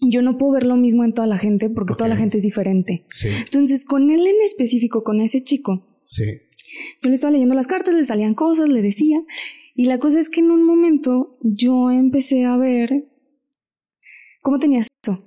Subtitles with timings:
[0.00, 2.42] yo no puedo ver lo mismo en toda la gente porque toda la gente es
[2.42, 3.04] diferente.
[3.08, 3.28] Sí.
[3.44, 6.24] Entonces, con él en específico, con ese chico, Sí.
[7.02, 9.18] yo le estaba leyendo las cartas, le salían cosas, le decía.
[9.74, 13.08] Y la cosa es que en un momento yo empecé a ver
[14.42, 15.22] cómo tenía sexo.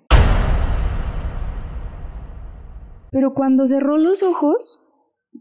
[3.12, 4.84] Pero cuando cerró los ojos,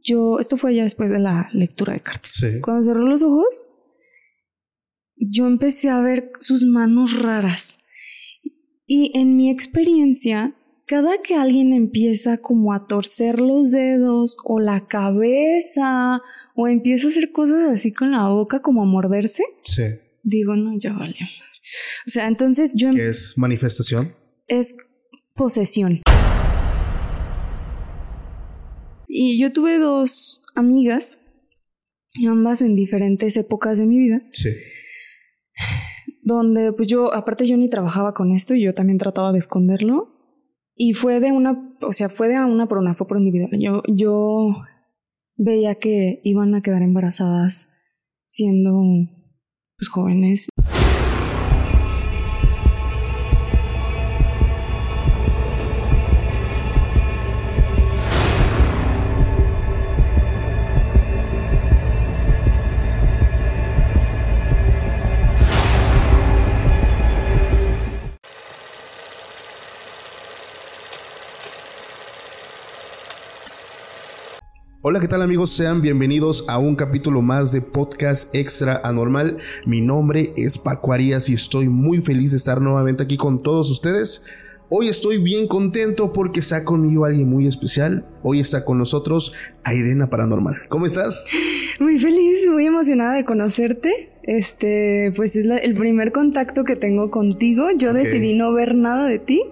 [0.03, 2.33] yo, esto fue ya después de la lectura de cartas.
[2.33, 2.61] Sí.
[2.63, 3.71] Cuando cerró los ojos,
[5.17, 7.79] yo empecé a ver sus manos raras.
[8.91, 10.55] Y en mi experiencia,
[10.87, 16.23] cada que alguien empieza como a torcer los dedos o la cabeza
[16.55, 19.83] o empieza a hacer cosas así con la boca como a morderse, Sí.
[20.23, 21.15] digo, no, ya valió.
[21.21, 21.35] madre.
[22.07, 22.89] O sea, entonces yo...
[22.89, 24.15] em- ¿Qué es manifestación?
[24.47, 24.75] es
[25.35, 26.01] posesión.
[29.07, 31.21] Y yo tuve dos amigas,
[32.27, 34.49] ambas en diferentes épocas de mi vida, Sí.
[36.29, 40.15] Donde pues yo, aparte yo ni trabajaba con esto y yo también trataba de esconderlo.
[40.75, 43.51] Y fue de una, o sea, fue de una por una, fue por individual.
[43.59, 44.55] Yo, yo
[45.37, 47.71] veía que iban a quedar embarazadas
[48.27, 48.81] siendo
[49.77, 50.49] pues jóvenes.
[74.91, 75.51] Hola, ¿qué tal amigos?
[75.51, 79.37] Sean bienvenidos a un capítulo más de Podcast Extra Anormal.
[79.67, 83.71] Mi nombre es Paco Arias y estoy muy feliz de estar nuevamente aquí con todos
[83.71, 84.25] ustedes.
[84.71, 88.07] Hoy estoy bien contento porque está conmigo alguien muy especial.
[88.23, 90.57] Hoy está con nosotros Aidena Paranormal.
[90.71, 91.27] ¿Cómo estás?
[91.81, 93.93] Muy feliz, muy emocionada de conocerte.
[94.23, 97.67] Este, pues es la- el primer contacto que tengo contigo.
[97.77, 99.43] Yo decidí no ver nada de ti,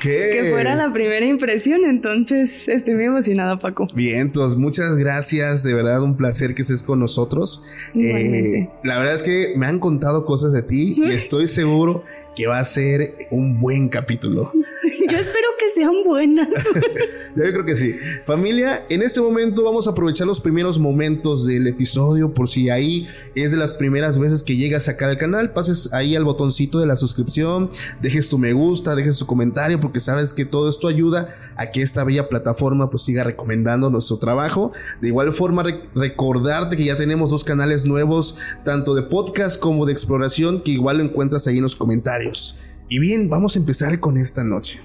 [0.00, 3.86] Que fuera la primera impresión, entonces estoy muy emocionada, Paco.
[3.94, 7.64] Bien, entonces muchas gracias, de verdad un placer que estés con nosotros.
[7.94, 12.04] Eh, la verdad es que me han contado cosas de ti y estoy seguro
[12.36, 14.52] que va a ser un buen capítulo.
[15.10, 16.48] Yo espero que sean buenas.
[17.36, 17.92] Yo creo que sí.
[18.24, 23.06] Familia, en este momento vamos a aprovechar los primeros momentos del episodio por si ahí
[23.34, 26.86] es de las primeras veces que llegas acá al canal, pases ahí al botoncito de
[26.86, 27.68] la suscripción,
[28.00, 31.82] dejes tu me gusta, dejes tu comentario porque sabes que todo esto ayuda a que
[31.82, 34.72] esta bella plataforma pues siga recomendando nuestro trabajo.
[35.02, 39.84] De igual forma rec- recordarte que ya tenemos dos canales nuevos, tanto de podcast como
[39.86, 42.58] de exploración, que igual lo encuentras ahí en los comentarios.
[42.88, 44.78] Y bien, vamos a empezar con esta noche.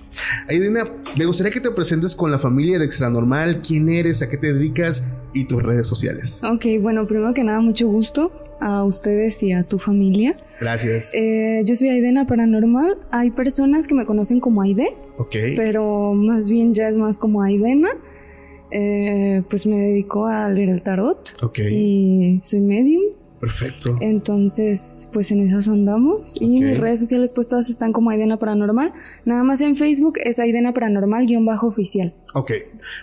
[0.50, 0.84] Aidina,
[1.16, 4.54] me gustaría que te presentes con la familia de Extranormal, quién eres, a qué te
[4.54, 6.42] dedicas y tus redes sociales.
[6.44, 10.36] ok, bueno, primero que nada, mucho gusto a ustedes y a tu familia.
[10.60, 11.14] Gracias.
[11.14, 12.98] Eh, yo soy Aidena Paranormal.
[13.12, 15.36] Hay personas que me conocen como Aide, ok.
[15.56, 17.90] pero más bien ya es más como Aidena.
[18.72, 21.60] Eh, pues me dedico a leer el tarot Ok.
[21.60, 23.02] y soy medium.
[23.42, 23.98] Perfecto.
[24.00, 26.38] Entonces, pues en esas andamos.
[26.40, 26.64] Y Ok.
[26.70, 28.94] mis redes sociales, pues todas están como Aidena Paranormal.
[29.26, 32.14] Nada más en Facebook es Aidena Paranormal-oficial.
[32.36, 32.52] Ok.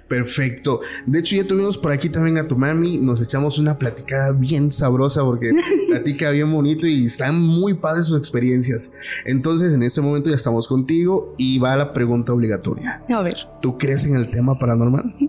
[0.08, 0.80] Perfecto.
[1.06, 2.98] De hecho, ya tuvimos por aquí también a tu mami.
[2.98, 5.50] Nos echamos una platicada bien sabrosa porque
[5.88, 8.92] platica bien bonito y están muy padres sus experiencias.
[9.24, 13.02] Entonces, en este momento ya estamos contigo y va la pregunta obligatoria.
[13.12, 13.36] A ver.
[13.60, 15.14] ¿Tú crees en el tema paranormal?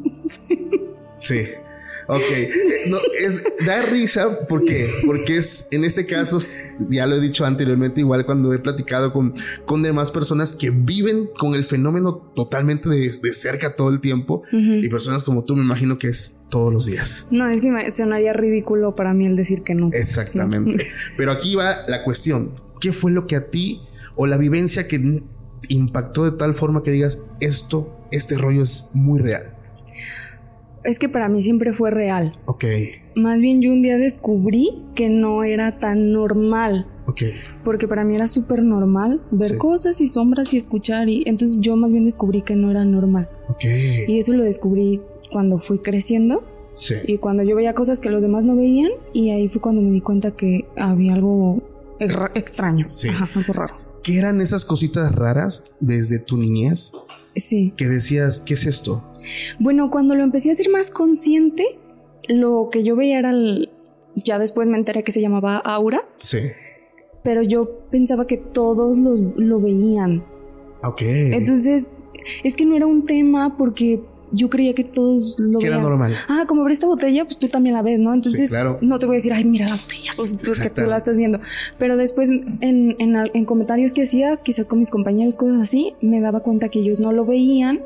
[1.18, 1.48] Sí.
[2.10, 2.22] Ok.
[2.32, 2.50] Eh,
[2.90, 6.40] No, es, da risa porque, porque es, en este caso,
[6.90, 11.30] ya lo he dicho anteriormente, igual cuando he platicado con, con demás personas que viven
[11.38, 15.64] con el fenómeno totalmente de, de cerca todo el tiempo y personas como tú me
[15.64, 17.28] imagino que es todos los días.
[17.32, 19.92] No, es que me sonaría ridículo para mí el decir que no.
[19.94, 20.88] Exactamente.
[21.18, 22.54] Pero aquí va la cuestión.
[22.82, 23.82] ¿Qué fue lo que a ti
[24.16, 25.22] o la vivencia que
[25.68, 29.59] impactó de tal forma que digas esto, este rollo es muy real?
[30.84, 32.38] Es que para mí siempre fue real.
[32.46, 32.66] Ok,
[33.16, 36.88] Más bien yo un día descubrí que no era tan normal.
[37.08, 37.22] ok.
[37.66, 39.58] Porque para mí era súper normal ver Sí.
[39.58, 41.10] cosas y sombras y escuchar.
[41.10, 43.30] Y entonces yo más bien descubrí que no era normal.
[43.50, 43.66] Ok.
[44.08, 46.44] Y eso lo descubrí cuando fui creciendo.
[46.72, 46.94] Sí.
[47.08, 48.92] Y cuando yo veía cosas que los demás no veían.
[49.12, 51.62] Y ahí fue cuando me di cuenta que había algo
[52.36, 52.88] extraño.
[52.88, 53.10] Sí.
[53.10, 53.76] Ajá, algo raro.
[54.04, 56.94] ¿Qué eran esas cositas raras desde tu niñez
[57.36, 57.74] Sí.
[57.78, 59.04] que decías, ¿qué es esto?
[59.60, 61.80] Bueno, cuando lo empecé a hacer más consciente,
[62.28, 63.70] lo que yo veía era el...
[64.16, 66.40] Ya después me enteré que se llamaba aura, Sí.
[67.24, 70.26] pero yo pensaba que todos los, lo veían.
[70.84, 71.02] Ok.
[71.04, 71.88] Entonces,
[72.44, 75.90] es que no era un tema porque yo creía que todos lo Que era veían.
[75.90, 76.14] normal.
[76.28, 78.14] Ah, como ver esta botella, pues tú también la ves, ¿no?
[78.14, 78.78] Entonces, claro.
[78.82, 81.18] no te voy a decir, ay, mira la botella, pues, pues, que tú la estás
[81.18, 81.40] viendo.
[81.78, 86.22] Pero después, en, en, en comentarios que hacía, quizás con mis compañeros, cosas así, me
[86.22, 87.82] daba cuenta que ellos no lo veían.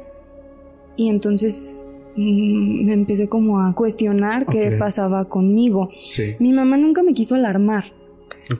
[0.95, 4.80] Y entonces mm, me empecé como a cuestionar qué Ok.
[4.80, 5.89] pasaba conmigo.
[6.01, 6.36] Sí.
[6.39, 7.86] Mi mamá nunca me quiso alarmar.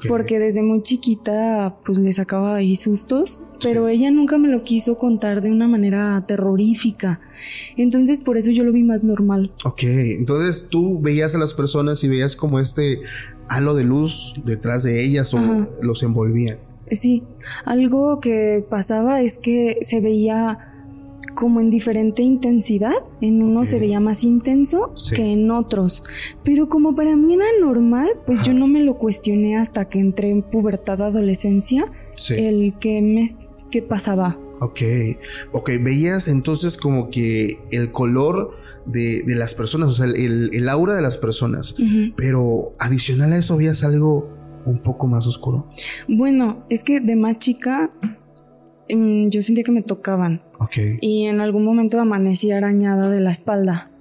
[0.08, 4.98] Porque desde muy chiquita pues le sacaba ahí sustos, pero ella nunca me lo quiso
[4.98, 7.20] contar de una manera terrorífica.
[7.78, 9.54] Entonces por eso yo lo vi más normal.
[9.66, 13.02] Ok, entonces tú veías a las personas y veías como este
[13.48, 15.68] halo de luz detrás de ellas o Ajá.
[15.82, 16.58] los envolvían.
[16.92, 17.24] Sí,
[17.66, 20.73] algo que pasaba es que se veía
[21.36, 25.16] como en diferente intensidad, en uno se veía más intenso Sí.
[25.16, 26.04] que en otros,
[26.44, 28.52] pero como para mí era normal, pues Ajá.
[28.52, 32.36] yo no me lo cuestioné hasta que entré en pubertad, adolescencia, Sí.
[32.36, 33.26] el que me
[33.72, 34.38] que pasaba.
[34.60, 34.82] Ok,
[35.52, 38.52] ok, veías entonces como que el color
[38.86, 41.76] de, de las personas, o sea, el, el aura de las personas,
[42.16, 44.30] pero adicional a eso veías algo
[44.66, 45.68] un poco más oscuro.
[46.08, 47.92] Bueno, es que de más chica
[48.88, 53.32] em, yo sentía que me tocaban Ok, y en algún momento amanecí arañada de la
[53.32, 53.92] espalda,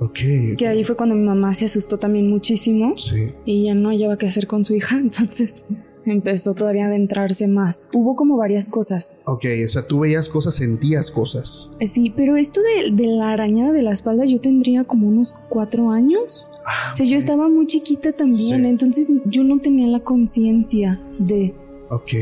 [0.00, 0.18] ok.
[0.56, 4.16] que ahí fue cuando mi mamá se asustó también muchísimo Sí, y ya no hallaba
[4.18, 5.64] qué hacer con su hija, entonces
[6.06, 7.90] empezó todavía a adentrarse más.
[7.92, 9.14] Hubo como varias cosas.
[9.26, 11.70] ok, o sea, tú veías cosas, sentías cosas.
[11.80, 15.34] Eh, Sí, pero esto de, de la arañada de la espalda yo tendría como unos
[15.50, 16.48] cuatro años.
[16.66, 18.66] Ah, O sea, yo estaba muy chiquita también, Sí.
[18.68, 21.54] entonces yo no tenía la conciencia de...
[21.90, 22.12] Ok,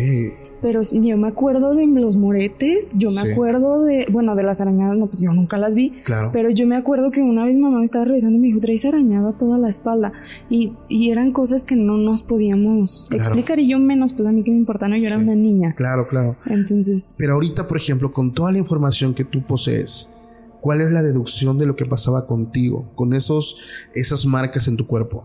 [0.63, 3.33] Pero yo me acuerdo de los moretes, yo me Sí.
[3.33, 6.31] acuerdo de, bueno, de las arañadas, no, pues yo nunca las vi, claro.
[6.33, 8.85] pero yo me acuerdo que una vez mamá me estaba revisando y me dijo, traes
[8.85, 10.13] arañada toda la espalda.
[10.49, 13.25] Y, y eran cosas que no nos podíamos Claro.
[13.25, 14.97] explicar y yo menos, pues a mí que me importa, ¿no?
[14.97, 15.75] Yo era una niña.
[15.77, 16.37] Claro, claro.
[16.47, 20.15] Entonces, Pero ahorita, por ejemplo, con toda la información que tú posees,
[20.61, 23.61] ¿cuál es la deducción de lo que pasaba contigo, con esos,
[23.95, 25.25] esas marcas en tu cuerpo?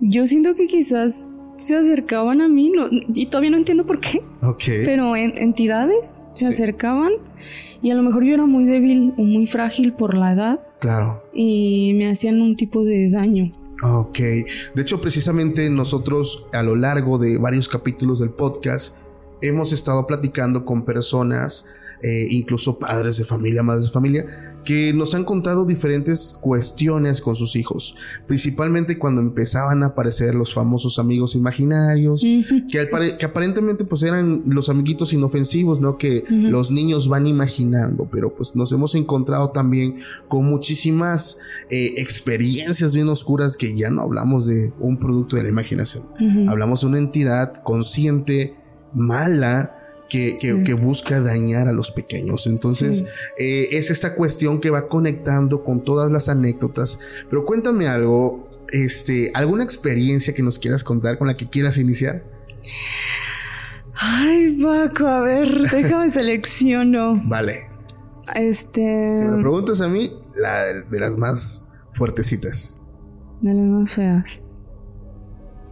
[0.00, 4.22] yo siento que quizás se acercaban a mí, no, y todavía no entiendo por qué,
[4.42, 4.62] Ok.
[4.84, 6.46] pero en- entidades se Sí.
[6.46, 7.12] acercaban
[7.82, 11.22] y a lo mejor yo era muy débil o muy frágil por la edad Claro.
[11.34, 13.52] y me hacían un tipo de daño.
[13.82, 14.18] Ok.
[14.18, 18.96] De hecho, precisamente nosotros a lo largo de varios capítulos del podcast
[19.40, 21.68] hemos estado platicando con personas,
[22.02, 27.34] eh, incluso padres de familia, madres de familia, que nos han contado diferentes cuestiones con
[27.34, 32.20] sus hijos, principalmente cuando empezaban a aparecer los famosos amigos imaginarios,
[32.70, 35.96] que, aparentemente pues eran los amiguitos inofensivos, ¿no?
[35.96, 41.40] Que los niños van imaginando, pero pues nos hemos encontrado también con muchísimas
[41.70, 46.04] eh, experiencias bien oscuras que ya no hablamos de un producto de la imaginación,
[46.46, 48.54] hablamos de una entidad consciente,
[48.92, 49.77] mala,
[50.08, 50.64] que, que- Sí.
[50.64, 52.46] que busca dañar a los pequeños.
[52.46, 53.04] Entonces, Sí.
[53.38, 56.98] eh, es esta cuestión que va conectando con todas las anécdotas.
[57.28, 62.22] Pero cuéntame algo, este, alguna experiencia que nos quieras contar con la que quieras iniciar.
[63.94, 67.20] Ay, Paco, a ver, déjame selecciono.
[67.24, 67.66] Vale.
[68.34, 68.80] Este.
[69.18, 72.80] Si me lo preguntas a mí, la de las más fuertecitas.
[73.40, 74.42] De las más feas.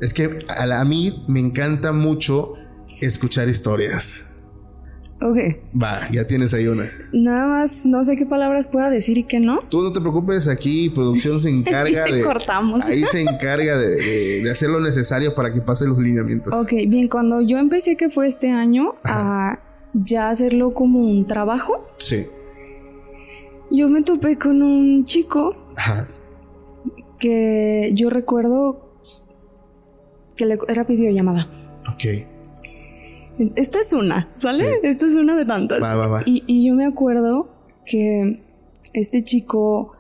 [0.01, 2.55] Es que a, la- a mí me encanta mucho
[3.01, 4.26] escuchar historias.
[5.23, 5.39] Ok.
[5.83, 6.91] Va, ya tienes ahí una.
[7.13, 9.61] Nada más, no sé qué palabras pueda decir y qué no.
[9.71, 12.23] Tú no te preocupes, aquí producción se encarga de...
[12.23, 12.85] Cortamos.
[12.85, 16.53] Ahí se encarga de, de- de hacer lo necesario para que pasen los lineamientos.
[16.53, 19.53] Ok, bien, cuando yo empecé, que fue este año, Ajá.
[19.53, 19.61] a
[19.95, 22.27] ya hacerlo como un trabajo, Sí.
[23.71, 26.09] yo me topé con un chico Ajá.
[27.19, 28.93] que yo recuerdo
[30.37, 31.49] que le era videollamada.
[31.91, 32.05] Ok.
[33.57, 34.59] Esta es una, ¿sale?
[34.59, 34.65] Sí.
[34.83, 35.83] Esta es una de tantas.
[35.83, 36.23] Va, va, va.
[36.25, 37.49] Y, y yo me acuerdo
[37.85, 38.41] que
[38.93, 39.93] este chico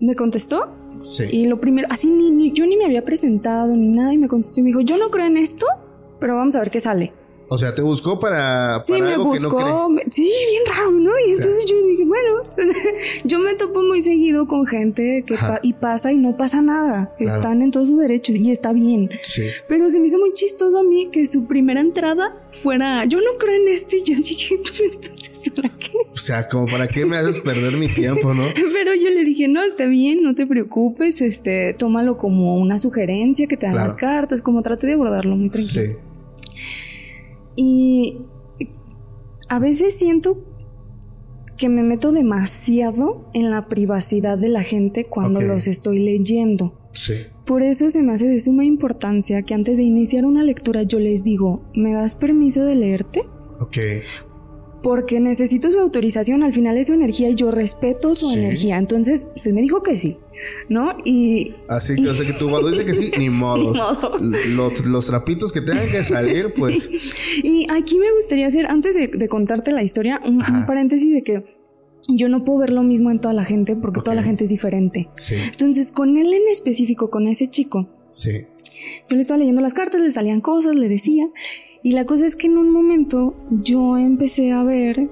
[0.00, 0.68] me contestó
[1.00, 1.24] Sí.
[1.32, 4.28] y lo primero, así ni, ni- yo ni me había presentado ni nada y me
[4.28, 5.66] contestó y me dijo, yo no creo en esto,
[6.20, 7.12] pero vamos a ver qué sale.
[7.52, 9.72] O sea, te buscó para, Sí, me algo que no cree.
[9.72, 11.10] buscó, sí, bien raro, ¿no?
[11.20, 11.36] Y sea.
[11.36, 12.42] entonces yo dije, bueno,
[13.24, 17.12] yo me topo muy seguido con gente que pa- y pasa y no pasa nada,
[17.18, 17.36] Claro.
[17.40, 19.10] están en todos sus derechos y está bien.
[19.22, 19.42] Sí.
[19.68, 23.38] Pero se me hizo muy chistoso a mí que su primera entrada fuera, yo no
[23.38, 24.54] creo en esto y yo dije,
[24.92, 25.92] entonces, ¿para qué?
[26.12, 28.44] O sea, como para qué me haces perder mi tiempo, ¿no?
[28.72, 33.46] Pero yo le dije, no, está bien, no te preocupes, este, tómalo como una sugerencia
[33.46, 33.88] que te dan Claro.
[33.88, 35.82] las cartas, como trate de abordarlo muy tranquilo.
[35.84, 35.96] Sí.
[37.56, 38.18] Y
[39.48, 40.38] a veces siento
[41.56, 46.78] que me meto demasiado en la privacidad de la gente cuando los estoy leyendo.
[46.92, 47.14] Sí.
[47.46, 50.98] Por eso se me hace de suma importancia que antes de iniciar una lectura yo
[50.98, 53.24] les digo, ¿me das permiso de leerte?
[53.60, 53.78] Ok.
[54.82, 58.38] Porque necesito su autorización, al final es su energía y yo respeto su Sí.
[58.38, 58.78] energía.
[58.78, 60.18] Entonces, él me dijo que sí,
[60.68, 60.88] ¿no?
[61.04, 63.74] Y Así que, o sea, que tú cuando dices que sí, ni modos.
[63.76, 64.80] Ni modos.
[64.82, 66.88] Los, los trapitos que tengan que salir, pues.
[67.44, 71.44] Y aquí me gustaría hacer, antes de, de contarte la historia, un, paréntesis de que
[72.08, 74.50] yo no puedo ver lo mismo en toda la gente porque toda la gente es
[74.50, 75.08] diferente.
[75.14, 78.46] Sí, Entonces, con él en específico, con ese chico, sí.
[79.08, 81.28] yo le estaba leyendo las cartas, le salían cosas, le decía.
[81.82, 85.08] Y la cosa es que en un momento yo empecé a ver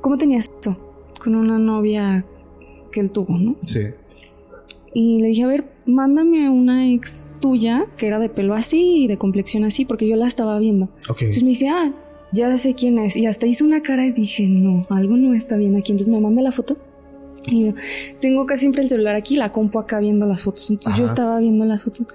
[0.00, 0.76] cómo tenía sexo
[1.18, 2.24] con una novia
[2.92, 3.56] que él tuvo, ¿no?
[3.60, 3.80] Sí.
[4.92, 9.06] Y le dije, a ver, mándame una ex tuya que era de pelo así y
[9.08, 10.84] de complexión así, porque yo la estaba viendo.
[11.08, 11.22] Ok.
[11.22, 11.92] Entonces me dice, ah,
[12.32, 13.16] ya sé quién es.
[13.16, 15.92] Y hasta hizo una cara y dije, no, algo no está bien aquí.
[15.92, 16.76] Entonces me manda la foto.
[17.46, 17.74] Y yo
[18.20, 20.70] tengo acá siempre el celular aquí, la compu acá viendo las fotos.
[20.70, 21.12] Entonces yo Ajá.
[21.12, 22.06] estaba viendo las fotos.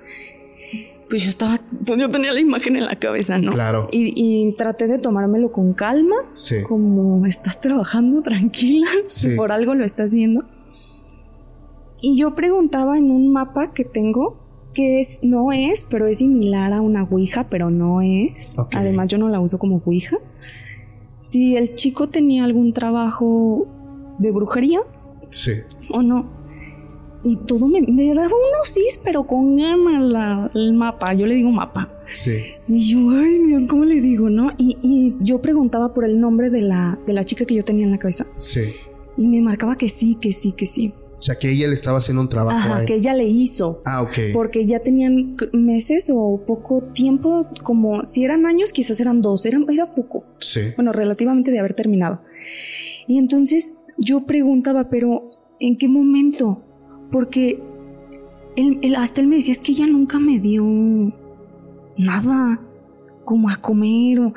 [1.10, 3.52] Pues yo estaba, pues yo tenía la imagen en la cabeza, ¿no?
[3.52, 3.88] Claro.
[3.92, 6.58] Y, y traté de tomármelo con calma, Sí.
[6.68, 9.30] como estás trabajando tranquila, Sí.
[9.30, 10.44] que por algo lo estás viendo.
[12.02, 14.38] Y yo preguntaba en un mapa que tengo,
[14.74, 18.58] que es, no es, pero es similar a una Ouija, pero no es.
[18.58, 18.76] Ok.
[18.76, 20.18] Además, yo no la uso como Ouija.
[21.22, 23.68] Si el chico tenía algún trabajo
[24.20, 24.80] de brujería
[25.30, 25.52] Sí.
[25.92, 26.39] o no.
[27.24, 31.14] Y todo me, me daba unos cis, pero con ganas la- el mapa.
[31.14, 31.92] Yo le digo mapa.
[32.08, 32.38] Sí.
[32.68, 34.52] Y yo, ay Dios, ¿cómo le digo, no?
[34.58, 37.86] Y, y yo preguntaba por el nombre de la, de la chica que yo tenía
[37.86, 38.26] en la cabeza.
[38.36, 38.62] Sí.
[39.18, 40.94] Y me marcaba que sí, que sí, que sí.
[41.18, 42.86] O sea, que ella le estaba haciendo un trabajo Ajá, ahí.
[42.86, 43.82] que ella le hizo.
[43.84, 44.18] Ah, ok.
[44.32, 49.66] Porque ya tenían meses o poco tiempo, como si eran años, quizás eran dos, eran,
[49.70, 50.24] era poco.
[50.40, 50.62] Sí.
[50.78, 52.22] Bueno, relativamente de haber terminado.
[53.10, 56.64] Y entonces yo preguntaba, pero ¿en qué momento?
[57.12, 57.60] Porque
[58.56, 60.64] él, él- hasta él me decía, es que ella nunca me dio
[61.98, 62.60] nada,
[63.26, 64.20] como a comer.
[64.20, 64.34] O...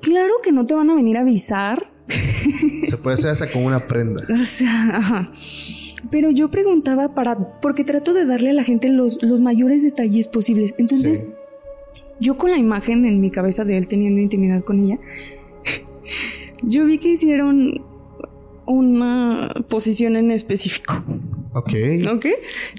[0.00, 1.90] Claro que no te van a venir a avisar.
[2.08, 4.24] Se puede hacer hasta con una prenda.
[4.32, 5.32] O sea, ajá.
[6.10, 10.28] Pero yo preguntaba para, porque trato de darle a la gente los, los mayores detalles
[10.28, 10.74] posibles.
[10.78, 11.32] Entonces, Sí.
[12.20, 14.98] yo con la imagen en mi cabeza de él teniendo intimidad con ella,
[16.62, 17.80] yo vi que hicieron
[18.66, 21.02] una posición en específico,
[21.54, 21.72] Ok.
[22.14, 22.26] ¿ok?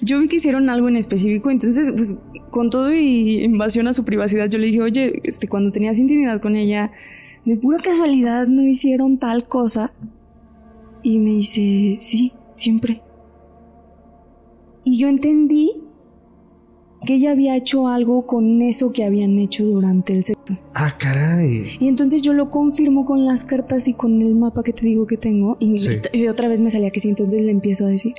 [0.04, 4.06] Yo vi que hicieron algo en específico, entonces, pues, con todo y invasión a su
[4.06, 6.92] privacidad, yo le dije, oye, este, cuando tenías intimidad con ella,
[7.46, 9.92] de pura casualidad no hicieron tal cosa.
[11.04, 13.02] Y me dice, sí, siempre.
[14.84, 15.72] Y yo entendí
[17.06, 20.58] que ella había hecho algo con eso que habían hecho durante el sexo.
[20.74, 21.78] Ah, caray.
[21.80, 25.06] Y entonces yo lo confirmo con las cartas y con el mapa que te digo
[25.06, 25.58] que tengo.
[25.60, 25.90] Y, Sí.
[26.14, 28.14] y otra vez me salía que sí, entonces le empiezo a decir.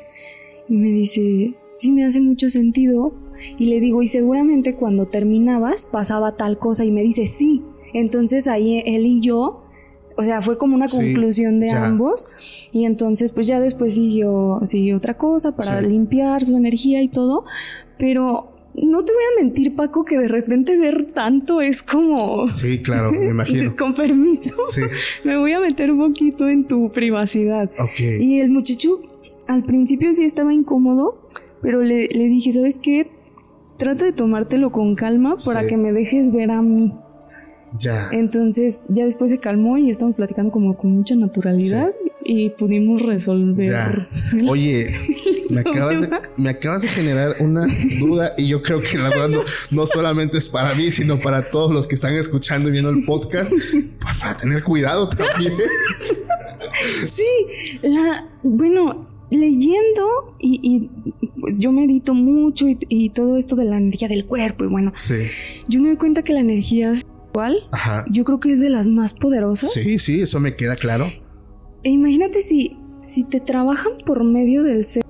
[0.69, 3.13] Y me dice, sí, me hace mucho sentido.
[3.59, 6.85] Y le digo, y seguramente cuando terminabas pasaba tal cosa.
[6.85, 7.63] Y me dice, sí.
[7.95, 9.63] Entonces ahí él y yo,
[10.17, 11.85] o sea, fue como una Sí, conclusión de ya.
[11.87, 12.25] ambos.
[12.73, 15.87] Y entonces, pues ya después siguió, siguió otra cosa para Sí.
[15.87, 17.45] limpiar su energía y todo.
[17.99, 22.47] Pero no te voy a mentir, Paco, que de repente ver tanto es como.
[22.49, 23.75] Sí, claro, me imagino.
[23.77, 24.55] Con permiso.
[24.71, 24.83] Sí.
[25.25, 27.71] Me voy a meter un poquito en tu privacidad.
[27.79, 28.01] Ok.
[28.21, 29.01] Y el muchacho
[29.49, 31.29] al principio sí estaba incómodo,
[31.63, 33.11] pero le, le dije, ¿sabes qué?
[33.77, 35.69] Trata de tomártelo con calma para Sí.
[35.69, 36.95] que me dejes ver a mí.
[37.79, 38.09] Ya.
[38.13, 41.93] Entonces ya después se calmó y estamos platicando como con mucha naturalidad
[42.25, 43.71] y pudimos resolver.
[43.73, 44.09] Ya.
[44.49, 44.89] Oye,
[45.51, 47.67] me acabas, de, me acabas de generar una
[48.01, 49.41] duda y yo creo que la verdad no,
[49.73, 53.05] no solamente es para mí, sino para todos los que están escuchando y viendo el
[53.05, 55.53] podcast, pues para tener cuidado también.
[57.07, 57.25] Sí,
[57.83, 60.91] la, bueno, leyendo y, y
[61.59, 65.15] yo medito mucho y, y todo esto de la energía del cuerpo y bueno, Sí.
[65.69, 68.05] yo me doy cuenta que la energía sexual Ajá.
[68.11, 69.73] yo creo que es de las más poderosas.
[69.73, 71.07] Sí, sí, eso me queda claro.
[71.83, 75.07] E imagínate si, si te trabajan por medio del sexo.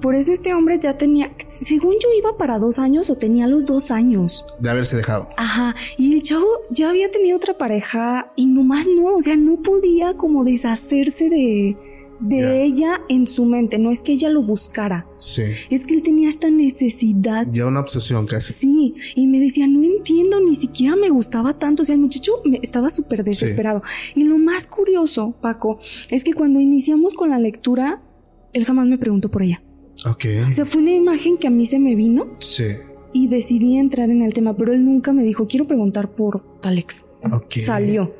[0.00, 3.66] Por eso este hombre ya tenía, según yo iba para dos años o tenía los
[3.66, 4.46] dos años.
[4.58, 5.28] De haberse dejado.
[5.36, 9.60] Ajá, y el chavo ya había tenido otra pareja y nomás no, o sea, no
[9.60, 11.76] podía como deshacerse de,
[12.20, 15.42] de ella en su mente, no es que ella lo buscara, Sí.
[15.70, 17.46] es que él tenía esta necesidad.
[17.50, 18.52] Ya una obsesión casi.
[18.52, 21.82] Sí, y me decía, no entiendo, ni siquiera me gustaba tanto.
[21.82, 23.82] O sea, el muchacho me estaba súper desesperado.
[24.14, 25.78] Y lo más curioso, Paco,
[26.10, 28.02] es que cuando iniciamos con la lectura,
[28.52, 29.62] él jamás me preguntó por ella.
[30.06, 30.24] Ok.
[30.48, 32.64] O sea, fue una imagen que a mí se me vino Sí.
[33.12, 37.06] y decidí entrar en el tema, pero él nunca me dijo, quiero preguntar por Alex.
[37.32, 37.56] Ok.
[37.60, 38.14] Salió.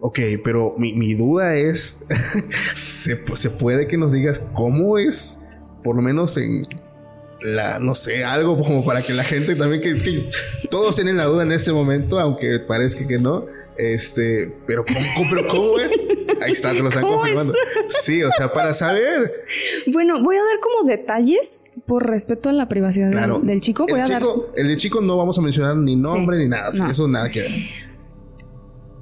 [0.00, 2.04] Ok, pero mi, mi duda es,
[2.74, 5.44] ¿se, se puede que nos digas cómo es,
[5.82, 6.62] por lo menos en
[7.40, 10.30] la, no sé, algo como para que la gente también, que, que
[10.70, 13.46] todos tienen la duda en este momento, aunque parezca que no.
[13.76, 15.92] Este, pero ¿cómo, pero ¿cómo es?
[16.42, 17.54] Ahí está, te lo están confirmando.
[17.88, 19.44] Sí, o sea, para saber.
[19.86, 23.86] Bueno, voy a dar como detalles por respeto a la privacidad del, chico.
[23.88, 24.58] Voy el a chico, dar.
[24.60, 26.68] El de chico no vamos a mencionar ni nombre ni nada.
[26.90, 27.52] Eso nada que ver.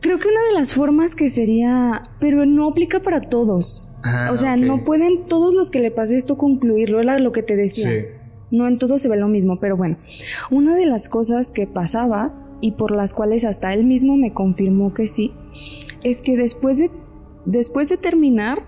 [0.01, 3.83] Creo que una de las formas que sería, pero no aplica para todos.
[4.03, 7.43] Ah, o sea, no pueden todos los que le pase esto concluirlo, era lo que
[7.43, 7.91] te decía.
[7.91, 8.07] Sí.
[8.51, 9.99] No en todo se ve lo mismo, pero bueno,
[10.51, 14.93] una de las cosas que pasaba y por las cuales hasta él mismo me confirmó
[14.93, 15.33] que sí,
[16.03, 16.91] es que después de,
[17.45, 18.63] después de terminar,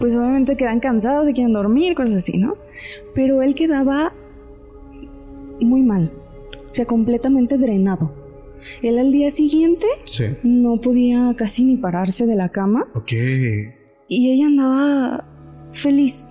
[0.00, 2.56] pues obviamente quedan cansados, se quieren dormir, cosas así, ¿no?
[3.14, 4.12] Pero él quedaba
[5.60, 6.12] muy mal,
[6.64, 8.21] o sea, completamente drenado.
[8.82, 9.86] Él al día siguiente
[10.42, 12.88] no podía casi ni pararse de la cama.
[12.94, 13.12] Ok.
[14.08, 15.28] Y ella andaba
[15.72, 16.26] feliz.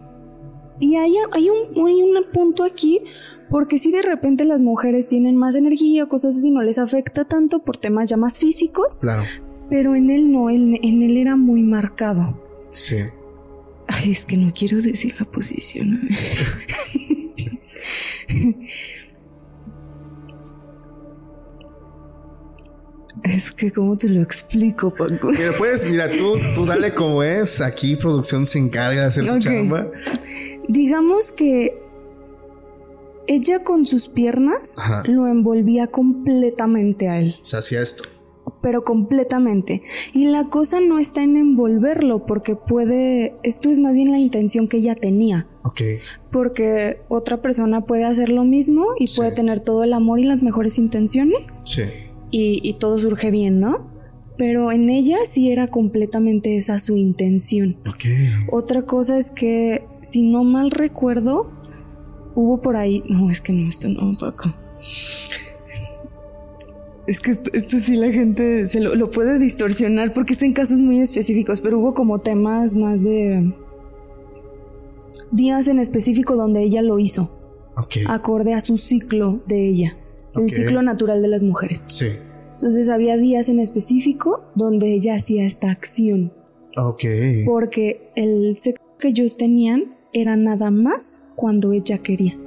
[0.79, 3.01] Y hay, hay, un, hay un punto aquí
[3.49, 7.59] porque si de repente las mujeres tienen más energía cosas así, no les afecta tanto
[7.59, 8.99] por temas ya más físicos.
[8.99, 9.23] Claro.
[9.69, 12.41] Pero en él no, en, en él era muy marcado.
[12.71, 12.97] Sí.
[13.87, 16.07] Ay, es que no quiero decir la posición.
[23.23, 25.29] Es que, ¿cómo te lo explico, Paco?
[25.29, 27.61] Mira, pues, mira, tú, tú dale como es.
[27.61, 29.87] Aquí producción se encarga de hacer su chamba.
[30.67, 31.81] Digamos que
[33.27, 34.75] ella con sus piernas
[35.05, 37.35] lo envolvía completamente a él.
[37.41, 38.05] Se hacía esto.
[38.61, 39.83] Pero completamente.
[40.13, 43.35] Y la cosa no está en envolverlo, porque puede.
[43.43, 45.47] Esto es más bien la intención que ella tenía.
[45.63, 45.81] Ok.
[46.31, 50.43] Porque otra persona puede hacer lo mismo y puede tener todo el amor y las
[50.43, 51.61] mejores intenciones.
[51.65, 51.83] Sí.
[52.31, 53.91] Y, y todo surge bien, ¿no?
[54.37, 57.77] Pero en ella sí era completamente esa su intención.
[57.87, 58.05] Ok.
[58.51, 61.51] Otra cosa es que, si no mal recuerdo,
[62.35, 63.03] Hubo por ahí.
[63.07, 64.53] No, es que no, esto no, Paco.
[67.07, 70.99] Es que esto, sí la gente se lo, puede distorsionar porque es en casos muy
[70.99, 73.53] específicos, pero hubo como temas más de
[75.31, 77.37] días en específico donde ella lo hizo.
[78.07, 79.97] Acorde a su ciclo de ella.
[80.35, 81.83] El ciclo natural de las mujeres.
[81.87, 82.07] Sí.
[82.53, 86.31] Entonces había días en específico donde ella hacía esta acción.
[86.77, 87.03] Ok.
[87.45, 92.37] Porque el sexo que ellos tenían era nada más cuando ella quería.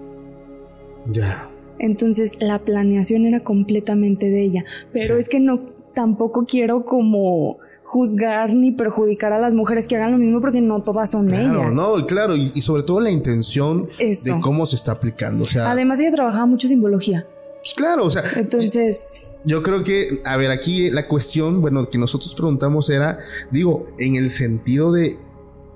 [1.11, 1.51] Ya.
[1.79, 4.65] Entonces la planeación era completamente de ella.
[4.93, 5.63] Pero es que no,
[5.95, 10.81] tampoco quiero como juzgar ni perjudicar a las mujeres que hagan lo mismo porque no
[10.81, 15.45] todas son claro, No, claro, y, sobre todo la intención de cómo se está aplicando.
[15.45, 17.27] O sea, Además ella trabajaba mucho simbología.
[17.65, 18.23] Pues claro, o sea.
[18.37, 19.23] Entonces.
[19.47, 23.19] Yo creo que, a ver, aquí la cuestión, bueno, que nosotros preguntamos era,
[23.51, 25.19] digo, en el sentido de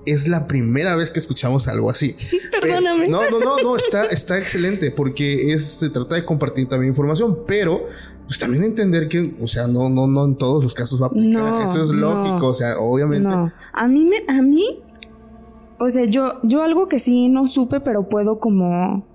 [0.05, 2.15] es la primera vez que escuchamos algo así.
[2.61, 3.07] Perdóname.
[3.07, 7.39] no, no, no, no, está, está excelente porque es, se trata de compartir también información,
[7.45, 7.87] pero
[8.25, 11.09] pues también entender que, o sea, no, no, no en todos los casos va a
[11.09, 11.63] aplicar.
[11.63, 13.27] Eso es lógico, o sea, obviamente.
[13.27, 13.51] No.
[13.73, 14.79] A mí me, a mí,
[15.79, 19.08] o sea, yo, yo algo que sí no supe, pero puedo como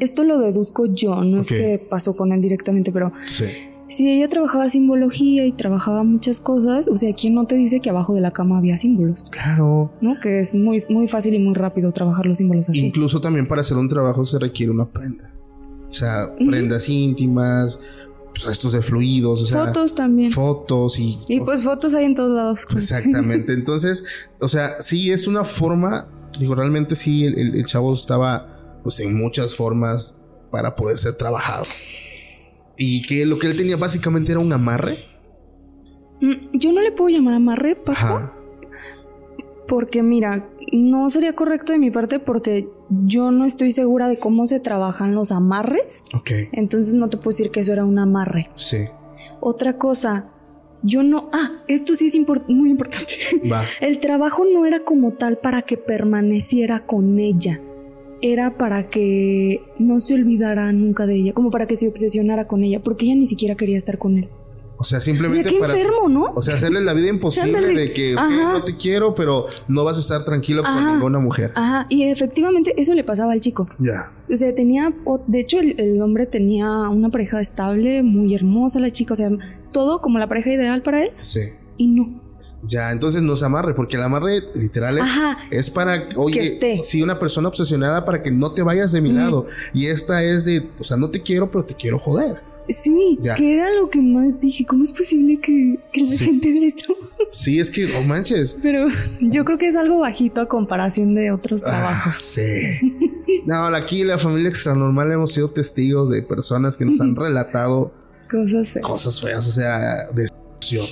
[0.00, 3.46] esto lo deduzco yo, no es que pasó con él directamente, pero sí
[3.90, 7.90] si ella trabajaba simbología y trabajaba muchas cosas, o sea, ¿quién no te dice que
[7.90, 9.24] abajo de la cama había símbolos?
[9.24, 9.92] Claro.
[10.00, 10.18] ¿No?
[10.20, 12.86] Que es muy, muy fácil y muy rápido trabajar los símbolos así.
[12.86, 15.34] Incluso también para hacer un trabajo se requiere una prenda.
[15.88, 17.80] O sea, prendas íntimas,
[18.46, 20.30] restos de fluidos, o sea, fotos también.
[20.30, 21.18] Fotos y...
[21.28, 22.66] Y pues fotos hay en todos lados.
[22.72, 23.52] Exactamente.
[23.54, 24.04] Entonces,
[24.38, 28.49] o sea, sí es una forma, digo, realmente sí, el, el chavo estaba
[28.82, 31.64] pues en muchas formas para poder ser trabajado.
[32.76, 35.04] Y que lo que él tenía básicamente era un amarre.
[36.20, 38.32] Mm, yo no le puedo llamar amarre, Paco.
[39.68, 44.46] Porque mira, no sería correcto de mi parte porque yo no estoy segura de cómo
[44.46, 46.02] se trabajan los amarres.
[46.14, 46.30] Ok.
[46.52, 48.50] Entonces no te puedo decir que eso era un amarre.
[48.54, 48.88] Sí.
[49.40, 50.30] Otra cosa,
[50.82, 51.30] yo no...
[51.32, 52.16] Ah, esto sí es
[52.48, 53.14] muy importante.
[53.50, 53.62] Va.
[53.80, 57.60] El trabajo no era como tal para que permaneciera con ella
[58.22, 62.64] era para que no se olvidara nunca de ella, como para que se obsesionara con
[62.64, 64.28] ella, porque ella ni siquiera quería estar con él.
[64.76, 65.74] O sea, simplemente o sea, para.
[65.74, 66.32] enfermo, ¿no?
[66.34, 70.00] O sea, hacerle la vida imposible de que no te quiero, pero no vas a
[70.00, 71.52] estar tranquilo con ninguna mujer.
[71.54, 73.68] Ajá, y efectivamente eso le pasaba al chico.
[73.78, 74.10] Ya.
[74.32, 74.94] O sea, tenía.
[75.26, 79.30] De hecho, el, el, hombre tenía una pareja estable, muy hermosa, la chica, o sea,
[79.70, 81.10] todo como la pareja ideal para él.
[81.16, 81.40] Sí.
[81.76, 82.29] Y no.
[82.62, 85.08] Ya, entonces no se amarre, porque el amarre literal es,
[85.50, 89.46] es para, oye, si una persona obsesionada para que no te vayas de mi lado.
[89.72, 92.42] Y esta es de, o sea, no te quiero, pero te quiero joder.
[92.68, 96.68] Sí, que era lo que más dije, ¿cómo es posible que, que la gente vea
[96.68, 96.94] esto?
[97.30, 98.58] Sí, es que, no manches.
[98.60, 98.88] Pero
[99.20, 102.16] yo creo que es algo bajito a comparación de otros ah, trabajos.
[102.16, 102.42] sí.
[103.46, 107.92] No, aquí la familia extranormal hemos sido testigos de personas que nos han relatado
[108.28, 108.86] cosas feas.
[108.86, 110.86] Cosas feas, o sea, destrucción.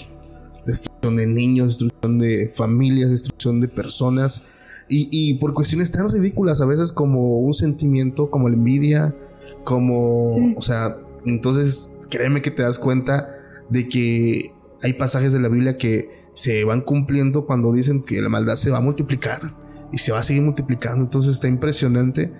[0.68, 4.46] Destrucción de niños, destrucción de familias, destrucción de personas.
[4.88, 9.16] Y, y por cuestiones tan ridículas, a veces como un sentimiento, como la envidia,
[9.64, 10.24] como...
[10.56, 13.34] O sea, entonces créeme que te das cuenta
[13.70, 14.52] de que
[14.82, 18.70] hay pasajes de la Biblia que se van cumpliendo cuando dicen que la maldad se
[18.70, 19.54] va a multiplicar
[19.90, 21.02] y se va a seguir multiplicando.
[21.02, 22.30] Entonces está impresionante.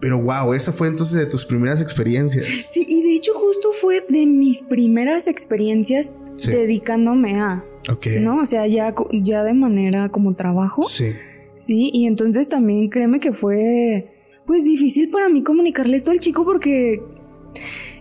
[0.00, 2.46] Pero wow, esa fue entonces de tus primeras experiencias.
[2.46, 6.12] Sí, y de hecho justo fue de mis primeras experiencias
[6.44, 7.64] dedicándome a.
[7.90, 8.06] Ok.
[8.20, 8.38] ¿No?
[8.38, 10.82] O sea, ya, ya de manera como trabajo.
[10.82, 11.12] Sí.
[11.54, 14.12] Sí, y entonces también créeme que fue
[14.46, 17.00] pues difícil para mí comunicarle esto al chico porque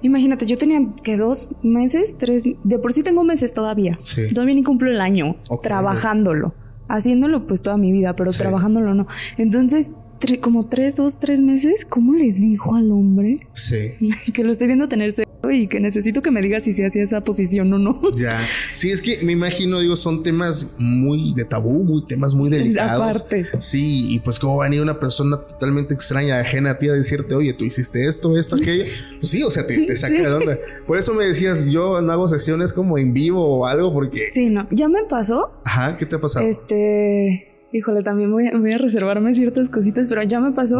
[0.01, 3.95] Imagínate, yo tenía que dos meses, tres, de por sí tengo meses todavía.
[3.97, 4.31] Sí.
[4.33, 6.53] Todavía ni cumplo el año trabajándolo.
[6.87, 9.07] Haciéndolo pues toda mi vida, pero trabajándolo no.
[9.37, 9.93] Entonces,
[10.41, 13.37] como tres, dos, tres meses, ¿cómo le dijo al hombre?
[13.53, 13.93] Sí.
[14.33, 15.11] que lo estoy viendo tener
[15.51, 18.01] y que necesito que me diga si se hacía esa posición o no.
[18.15, 18.39] Ya.
[18.71, 23.01] Sí, es que me imagino, digo, son temas muy de tabú, muy temas muy delicados.
[23.01, 23.45] Aparte.
[23.59, 26.93] Sí, y pues cómo va a venir una persona totalmente extraña, ajena a ti a
[26.93, 28.85] decirte, oye, tú hiciste esto, esto, aquello.
[29.19, 30.57] Pues sí, o sea, te, saca de onda.
[30.85, 34.27] Por eso me decías, yo no hago sesiones como en vivo o algo porque...
[34.27, 34.67] Sí, no.
[34.71, 35.51] Ya me pasó.
[35.63, 36.45] Ajá, ¿qué te ha pasado?
[36.45, 37.51] Este...
[37.71, 40.79] Híjole, también voy a, reservarme ciertas cositas, pero ya me pasó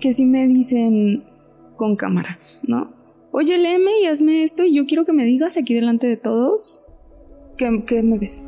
[0.00, 1.24] que si me dicen
[1.76, 2.92] con cámara, ¿no?
[3.36, 6.84] Oye, léeme y hazme esto y yo quiero que me digas aquí delante de todos
[7.56, 8.44] que, me ves.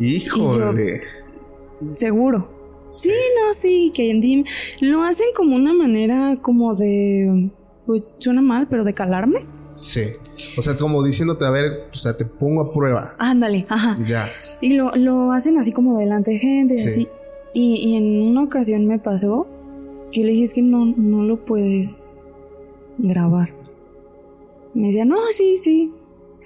[0.00, 1.00] Híjole.
[1.94, 2.88] Seguro.
[2.88, 4.44] Sí, no, sí, que
[4.80, 7.52] lo hacen como una manera como de,
[7.86, 9.46] pues suena mal, pero de calarme.
[9.74, 10.06] Sí.
[10.58, 13.14] O sea, como diciéndote, a ver, o sea, te pongo a prueba.
[13.18, 13.96] Ándale, ajá.
[14.04, 14.26] Ya.
[14.60, 17.08] Y lo, lo hacen así como delante de gente, y así.
[17.52, 19.46] Y, en una ocasión me pasó
[20.10, 22.18] que le dije, es que no, no lo puedes
[22.98, 23.63] grabar.
[24.74, 25.92] Me decía, no, sí, sí.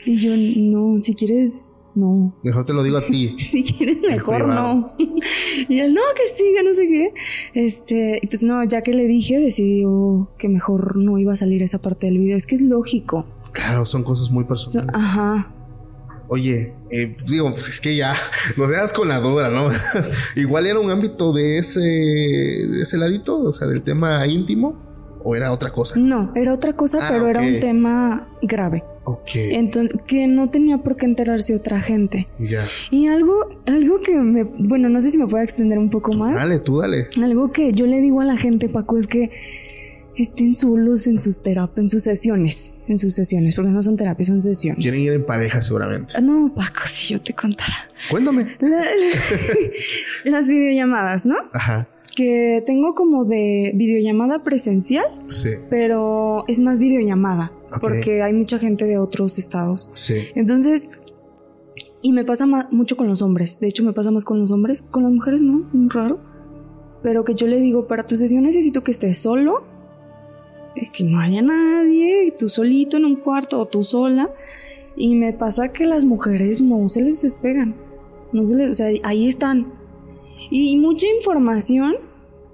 [0.04, 2.34] Y yo, no, si quieres, no.
[2.42, 3.36] Mejor te lo digo a ti.
[3.38, 4.88] si quieres, mejor no.
[5.68, 7.12] y él, no, que siga, no sé qué.
[7.54, 11.62] Este, y pues no, ya que le dije, decidió que mejor no iba a salir
[11.62, 12.36] esa parte del video.
[12.36, 13.26] Es que es lógico.
[13.52, 14.94] Claro, son cosas muy personales.
[14.94, 15.54] ajá.
[16.30, 18.14] Oye, eh, digo, pues es que ya
[18.58, 19.70] nos dejas con la duda, ¿no?
[20.36, 24.87] Igual era un ámbito de ese, de ese ladito, o sea, del tema íntimo.
[25.22, 25.98] ¿O era otra cosa?
[25.98, 28.84] No, era otra cosa, ah, pero era un tema grave.
[29.04, 29.30] Ok.
[29.34, 32.28] Entonces, que no tenía por qué enterarse otra gente.
[32.38, 32.66] Ya.
[32.90, 34.44] Y algo, algo que me.
[34.44, 36.34] Bueno, no sé si me puedo extender un poco más.
[36.34, 37.08] Dale, tú dale.
[37.22, 39.30] Algo que yo le digo a la gente, Paco, es que
[40.16, 42.72] estén solos en sus terapias, en sus sesiones.
[42.86, 44.82] En sus sesiones, porque no son terapias, son sesiones.
[44.82, 46.14] Quieren ir en pareja, seguramente.
[46.16, 47.88] Ah, no, Paco, si yo te contara.
[48.10, 48.56] Cuéntame.
[50.24, 51.36] las videollamadas, ¿no?
[51.52, 55.50] Ajá que tengo como de videollamada presencial, sí.
[55.70, 59.88] pero es más videollamada, porque hay mucha gente de otros estados.
[59.92, 60.14] Sí.
[60.34, 60.90] Entonces,
[62.02, 64.82] y me pasa mucho con los hombres, de hecho me pasa más con los hombres,
[64.82, 66.18] con las mujeres no, raro,
[67.04, 69.62] pero que yo le digo, para tu sesión necesito que estés solo,
[70.92, 74.28] que no haya nadie, tú solito en un cuarto o tú sola,
[74.96, 77.76] y me pasa que las mujeres no se les despegan,
[78.32, 79.72] no se les, o sea, ahí están.
[80.50, 82.07] Y mucha información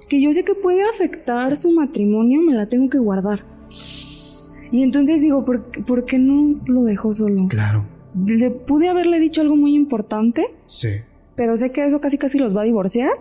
[0.07, 3.45] que yo sé que puede afectar su matrimonio, me la tengo que guardar.
[4.71, 7.47] Y entonces digo, ¿por, qué no lo dejó solo?
[7.49, 7.85] Claro.
[8.27, 10.47] Le pude haberle dicho algo muy importante.
[10.65, 10.89] Sí.
[11.37, 13.13] Pero sé que eso casi casi los va a divorciar.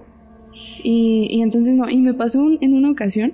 [0.84, 1.90] Y, y entonces no.
[1.90, 3.34] Y me pasó en una ocasión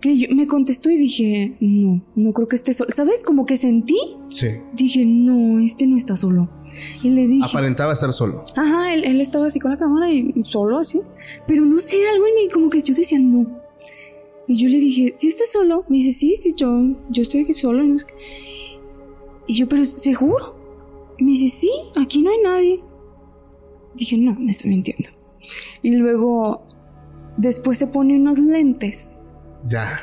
[0.00, 2.90] que yo, me contestó y dije, no, no creo que esté solo.
[2.92, 3.24] ¿Sabes?
[3.24, 3.98] Como que sentí.
[4.28, 4.48] Sí.
[4.74, 6.48] Dije, no, este no está solo.
[7.02, 7.44] Y le dije.
[7.44, 8.42] Aparentaba estar solo.
[8.56, 11.00] Ajá, él, él estaba así con la cámara y solo así.
[11.46, 13.46] Pero no sé, algo en mí, como que yo decía, no.
[14.46, 15.84] Y yo le dije, ¿sí estás solo?
[15.88, 17.84] Me dice, sí, sí, yo, yo estoy aquí solo.
[19.46, 20.56] Y yo, pero ¿seguro?
[21.18, 22.80] Me dice, sí, aquí no hay nadie.
[23.94, 25.08] Dije, no, me está mintiendo.
[25.82, 26.64] Y luego,
[27.36, 29.18] después se pone unos lentes
[29.68, 30.00] ya.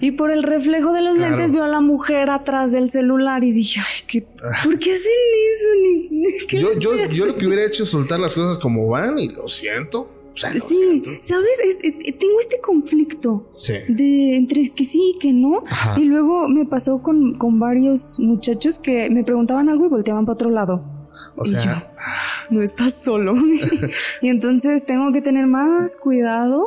[0.00, 3.52] Y por el reflejo de los lentes vio a la mujer atrás del celular y
[3.52, 4.60] dije, ay, ¿qué, ah.
[4.64, 5.12] ¿por qué hacen
[5.54, 6.58] eso?
[6.58, 9.48] yo, yo, yo, lo que hubiera hecho es soltar las cosas como van y lo
[9.48, 10.10] siento.
[10.34, 11.78] sí, ¿sabes?
[12.18, 13.48] tengo este conflicto
[13.88, 15.64] de entre que sí y que no.
[15.96, 20.34] Y luego me pasó con, con varios muchachos que me preguntaban algo y volteaban para
[20.34, 20.84] otro lado.
[21.36, 22.46] O sea, ah.
[22.50, 23.34] no estás solo.
[24.22, 26.62] y entonces tengo que tener más cuidado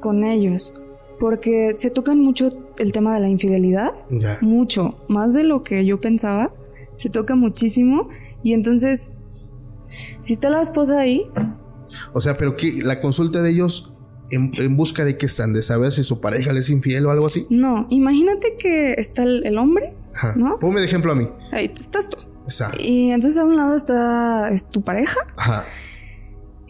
[0.00, 0.74] con ellos
[1.18, 2.48] porque se tocan mucho
[2.78, 3.92] el tema de la infidelidad,
[4.40, 6.52] mucho, más de lo que yo pensaba,
[6.96, 8.08] se toca muchísimo
[8.42, 9.14] y entonces,
[10.22, 11.24] si está la esposa ahí...
[12.12, 15.92] O sea, pero que la consulta de ellos en, busca de qué están, de saber
[15.92, 17.46] si su pareja le es infiel o algo así.
[17.50, 20.34] No, imagínate que está el, hombre, Ajá.
[20.36, 20.58] ¿no?
[20.58, 21.28] Ponme de ejemplo a mí.
[21.52, 22.18] Ahí estás tú.
[22.44, 22.78] Exacto.
[22.80, 25.18] Y entonces a un lado está es tu pareja.
[25.36, 25.64] Ajá.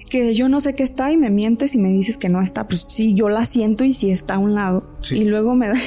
[0.08, 2.68] Que yo no sé qué está y me mientes y me dices que no está.
[2.68, 4.86] Pues sí, yo la siento y sí está a un lado.
[5.10, 5.74] Y luego me da...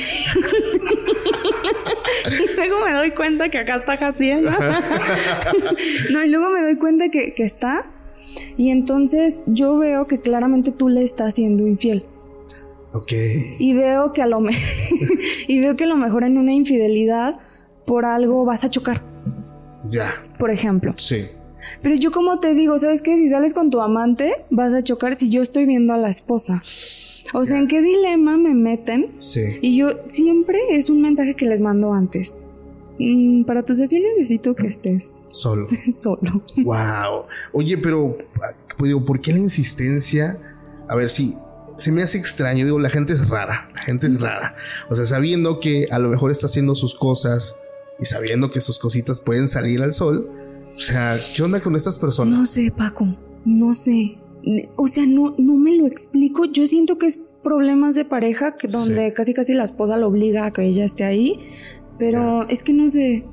[2.28, 4.44] y luego me doy cuenta que acá está Jaciel.
[6.12, 7.86] no, y luego me doy cuenta que, que está
[8.58, 12.06] y entonces yo veo que claramente tú le estás siendo infiel.
[12.92, 13.14] Ok.
[13.60, 14.42] Y veo que a lo
[15.48, 17.40] y veo que a lo mejor en una infidelidad
[17.86, 19.04] por algo vas a chocar.
[19.88, 20.12] Ya.
[20.38, 20.94] Por ejemplo.
[20.98, 21.28] Sí.
[21.82, 23.18] Pero yo como te digo, ¿sabes qué?
[23.18, 26.62] Si sales con tu amante, vas a chocar si yo estoy viendo a la esposa.
[27.34, 29.14] O sea, ¿en qué dilema me meten?
[29.16, 29.60] Sí.
[29.62, 32.36] Y yo siempre es un mensaje que les mando antes.
[32.98, 35.68] Mm, para tu sesión necesito que estés solo.
[35.96, 36.44] solo.
[36.58, 37.26] Wow.
[37.54, 38.18] Oye, pero
[38.78, 40.38] pues digo, ¿por qué la insistencia?
[40.90, 41.36] A ver, si
[41.80, 42.66] se me hace extraño.
[42.66, 43.70] Digo, la gente es rara.
[43.74, 44.56] La gente es rara.
[44.90, 47.56] O sea, sabiendo que a lo mejor está haciendo sus cosas
[48.00, 50.30] y sabiendo que sus cositas pueden salir al sol.
[50.80, 52.40] O sea, ¿qué onda con estas personas?
[52.40, 53.08] No sé, Paco.
[53.46, 54.18] No sé.
[54.78, 56.46] O sea, no, no me lo explico.
[56.46, 60.46] Yo siento que es problemas de pareja que donde casi casi la esposa lo obliga
[60.46, 61.40] a que ella esté ahí
[62.00, 63.26] pero es que no sé.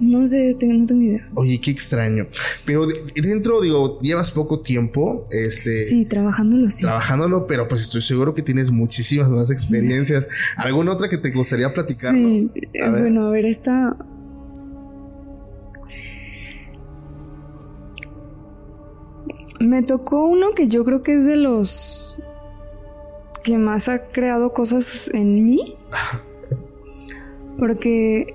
[0.00, 1.28] No sé, tengo, no tengo idea.
[1.34, 2.28] Oye, qué extraño.
[2.64, 5.26] Pero dentro, digo, llevas poco tiempo.
[5.30, 5.82] Este.
[5.84, 6.82] Sí, trabajándolo, sí.
[6.82, 10.28] Trabajándolo, pero pues estoy seguro que tienes muchísimas más experiencias.
[10.56, 12.14] ¿Alguna otra que te gustaría platicar?
[12.14, 13.96] Sí, bueno, a ver, esta.
[19.60, 22.22] Me tocó uno que yo creo que es de los
[23.42, 25.76] que más ha creado cosas en mí.
[27.58, 28.26] Porque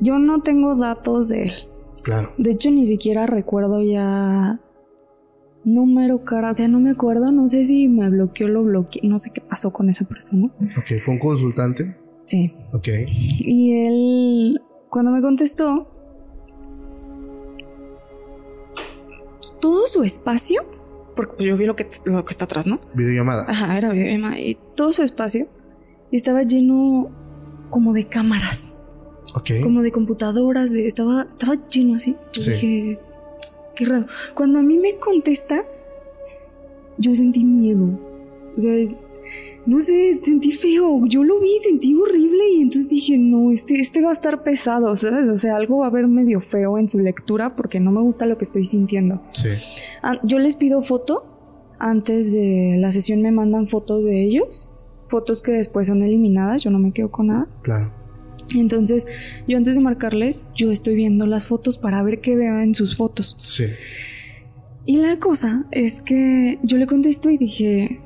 [0.00, 1.52] yo no tengo datos de él.
[2.02, 2.32] Claro.
[2.38, 4.60] De hecho, ni siquiera recuerdo ya
[5.64, 6.52] número, cara.
[6.52, 7.32] O sea, no me acuerdo.
[7.32, 9.02] No sé si me bloqueó o lo bloqueó.
[9.04, 10.46] No sé qué pasó con esa persona.
[10.78, 11.96] Ok, ¿fue un consultante?
[12.22, 12.54] Sí.
[12.72, 12.88] Ok.
[13.08, 15.88] Y él, cuando me contestó,
[19.60, 20.62] todo su espacio,
[21.14, 22.80] porque yo vi lo que, lo que está atrás, ¿no?
[22.94, 23.46] Videollamada.
[23.48, 24.38] Ajá, era videollamada.
[24.38, 25.48] Y todo su espacio
[26.12, 27.10] estaba lleno
[27.70, 28.72] como de cámaras.
[29.34, 29.50] Ok.
[29.62, 32.16] Como de computadoras, de, estaba, estaba lleno así.
[32.32, 32.98] Yo dije,
[33.74, 34.06] qué raro.
[34.34, 35.64] Cuando a mí me contesta,
[36.98, 37.88] yo sentí miedo.
[38.56, 38.72] O sea,
[39.66, 41.02] no sé, sentí feo.
[41.06, 44.94] Yo lo vi, sentí horrible y entonces dije, no, este, este va a estar pesado,
[44.94, 45.26] ¿sabes?
[45.26, 48.26] O sea, algo va a ver medio feo en su lectura porque no me gusta
[48.26, 49.22] lo que estoy sintiendo.
[49.32, 49.50] Sí.
[50.02, 51.32] Ah, yo les pido foto.
[51.78, 54.70] Antes de la sesión me mandan fotos de ellos
[55.08, 57.48] fotos que después son eliminadas, yo no me quedo con nada.
[57.62, 57.92] Claro.
[58.54, 59.06] Entonces,
[59.48, 62.96] yo antes de marcarles, yo estoy viendo las fotos para ver qué veo en sus
[62.96, 63.36] fotos.
[63.42, 63.64] Sí.
[64.84, 68.00] Y la cosa es que yo le contesto y dije,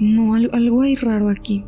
[0.00, 1.64] no, algo hay raro aquí.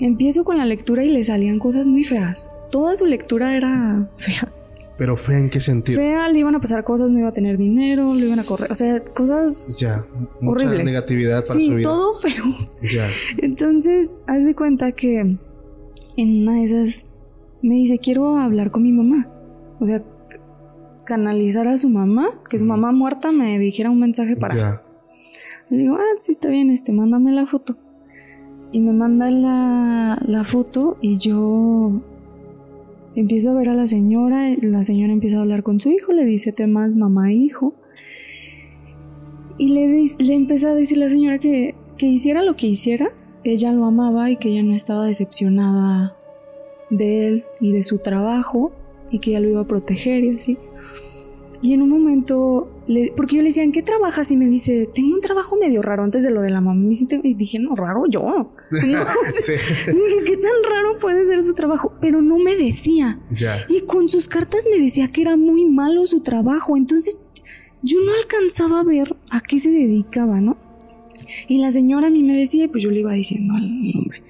[0.00, 2.50] Empiezo con la lectura y le salían cosas muy feas.
[2.70, 4.52] Toda su lectura era fea.
[4.96, 6.00] ¿Pero fea en qué sentido?
[6.00, 8.72] Fea, le iban a pasar cosas, no iba a tener dinero, le iban a correr,
[8.72, 10.04] o sea, cosas ya,
[10.40, 10.84] mucha horribles.
[10.84, 11.88] negatividad para su vida.
[11.88, 12.44] todo feo.
[12.82, 13.06] Ya.
[13.38, 15.20] Entonces, haz de cuenta que
[16.16, 17.06] en una de esas
[17.62, 19.28] me dice, quiero hablar con mi mamá.
[19.78, 20.02] O sea,
[21.04, 24.54] canalizar a su mamá, que su mamá muerta me dijera un mensaje para...
[24.56, 24.82] Ya.
[25.70, 27.76] Le digo, ah, sí, está bien, este, mándame la foto.
[28.72, 32.02] Y me manda la, la foto y yo
[33.18, 36.24] Empiezo a ver a la señora, la señora empieza a hablar con su hijo, le
[36.24, 37.74] dice temas mamá e hijo.
[39.58, 43.08] Y le, le empieza a decir a la señora que, que hiciera lo que hiciera,
[43.42, 46.14] ella lo amaba y que ella no estaba decepcionada
[46.90, 48.70] de él y de su trabajo
[49.10, 50.56] y que ella lo iba a proteger y así.
[51.60, 54.30] Y en un momento, le, porque yo le decía, ¿en qué trabajas?
[54.30, 56.90] Y me dice, tengo un trabajo medio raro antes de lo de la mamá.
[57.22, 58.52] Y dije, no, raro yo.
[58.70, 58.94] Dije,
[60.24, 61.94] ¿qué tan raro puede ser su trabajo?
[62.00, 63.18] Pero no me decía.
[63.68, 66.76] Y con sus cartas me decía que era muy malo su trabajo.
[66.76, 67.18] Entonces
[67.82, 70.56] yo no alcanzaba a ver a qué se dedicaba, ¿no?
[71.48, 74.22] Y la señora a mí me decía, y pues yo le iba diciendo al hombre.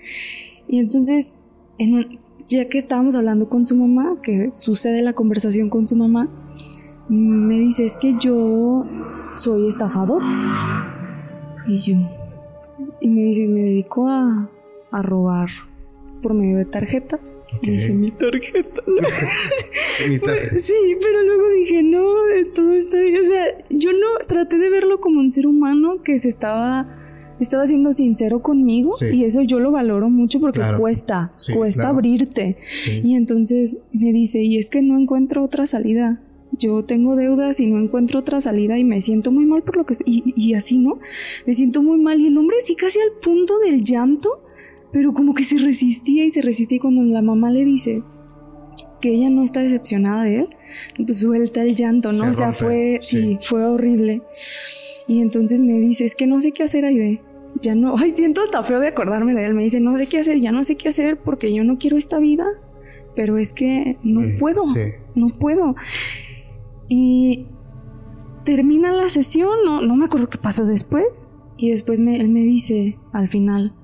[0.67, 1.39] Y entonces,
[1.79, 6.29] en ya que estábamos hablando con su mamá, que sucede la conversación con su mamá,
[7.09, 8.87] me dice, es que yo
[9.37, 10.23] soy estafador.
[11.67, 11.97] Y yo,
[13.01, 14.51] y me dice, me dedico a,
[14.91, 15.49] a robar
[16.23, 17.37] por medio de tarjetas.
[17.63, 18.83] Y dije, mi tarjeta.
[20.09, 20.59] mi tarjeta.
[20.59, 22.05] Sí, pero luego dije, no,
[22.55, 26.29] todo esto, o sea, yo no traté de verlo como un ser humano que se
[26.29, 26.95] estaba
[27.41, 32.57] estaba siendo sincero conmigo y eso yo lo valoro mucho porque cuesta, cuesta abrirte.
[33.05, 36.21] Y entonces me dice, y es que no encuentro otra salida
[36.59, 39.87] yo tengo deudas y no encuentro otra salida y me siento muy mal por lo
[39.87, 39.95] que...
[40.05, 40.99] Y, y así, ¿no?
[41.47, 44.43] Me siento muy mal y el hombre sí casi al punto del llanto,
[44.93, 48.03] pero como que se resistía y se resistía y cuando la mamá le dice
[49.01, 50.49] que ella no está decepcionada de él,
[50.97, 52.31] pues suelta el llanto, ¿no?
[52.31, 53.39] o sea, fue, sí.
[53.41, 54.23] fue horrible.
[55.07, 57.23] Y entonces me dice, es que no sé qué hacer, Aide.
[57.61, 59.55] Ya no, ay, siento hasta feo de acordarme de él.
[59.55, 61.97] Me dice, no sé qué hacer, ya no sé qué hacer porque yo no quiero
[61.97, 62.47] esta vida,
[63.15, 64.63] pero es que no puedo,
[65.15, 65.75] no puedo.
[66.89, 67.47] Y
[68.45, 71.31] termina la sesión, no, no me acuerdo qué pasó después.
[71.57, 73.75] Y después me, él me dice al final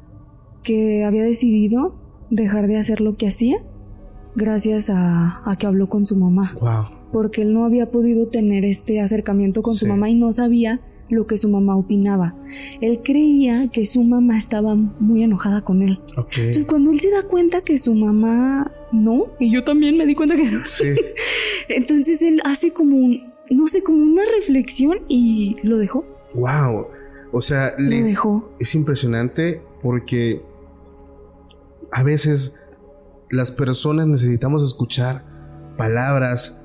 [0.62, 1.96] que había decidido
[2.30, 3.58] dejar de hacer lo que hacía
[4.34, 6.54] gracias a, que habló con su mamá.
[7.12, 11.26] Porque él no había podido tener este acercamiento con su mamá y no sabía lo
[11.26, 12.34] que su mamá opinaba.
[12.80, 16.00] Él creía que su mamá estaba muy enojada con él.
[16.16, 20.14] Entonces cuando él se da cuenta que su mamá no, y yo también me di
[20.14, 20.60] cuenta que no.
[21.68, 26.04] Entonces él hace como un, no sé, como una reflexión y lo dejó.
[26.34, 26.86] Wow.
[27.32, 28.54] O sea, lo dejó.
[28.58, 30.42] Es impresionante porque
[31.90, 32.56] a veces
[33.30, 35.24] las personas necesitamos escuchar
[35.76, 36.64] palabras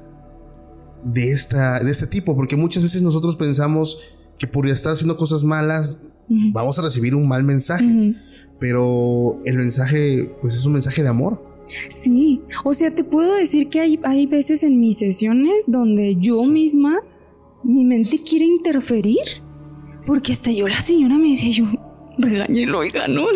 [1.04, 4.02] de, esta, de este tipo, porque muchas veces nosotros pensamos
[4.40, 8.16] que por estar haciendo cosas malas vamos a recibir un mal mensaje,
[8.60, 11.48] pero el mensaje pues es un mensaje de amor.
[11.90, 16.44] Sí, o sea, te puedo decir que hay, hay veces en mis sesiones donde yo
[16.46, 17.00] misma,
[17.64, 19.20] mi mente quiere interferir,
[20.08, 21.66] porque hasta yo, la señora me dice, yo,
[22.18, 23.28] regañelo, oiga, ¿no?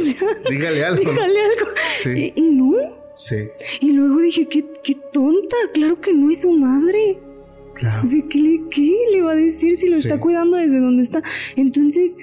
[0.50, 1.12] dígale algo.
[1.12, 1.72] Dígale algo.
[2.02, 2.34] Sí.
[2.36, 2.74] y no,
[3.14, 3.36] Sí.
[3.82, 7.20] Y luego dije, qué, qué tonta, claro que no es su madre.
[7.76, 8.04] Claro.
[8.30, 11.24] ¿qué, le, ¿qué, le, va a decir si lo está cuidando desde donde está?
[11.56, 12.18] Entonces,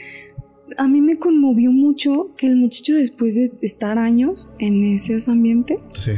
[0.78, 5.78] a mí me conmovió mucho que el muchacho después de estar años en ese ambiente,
[5.92, 6.12] sí.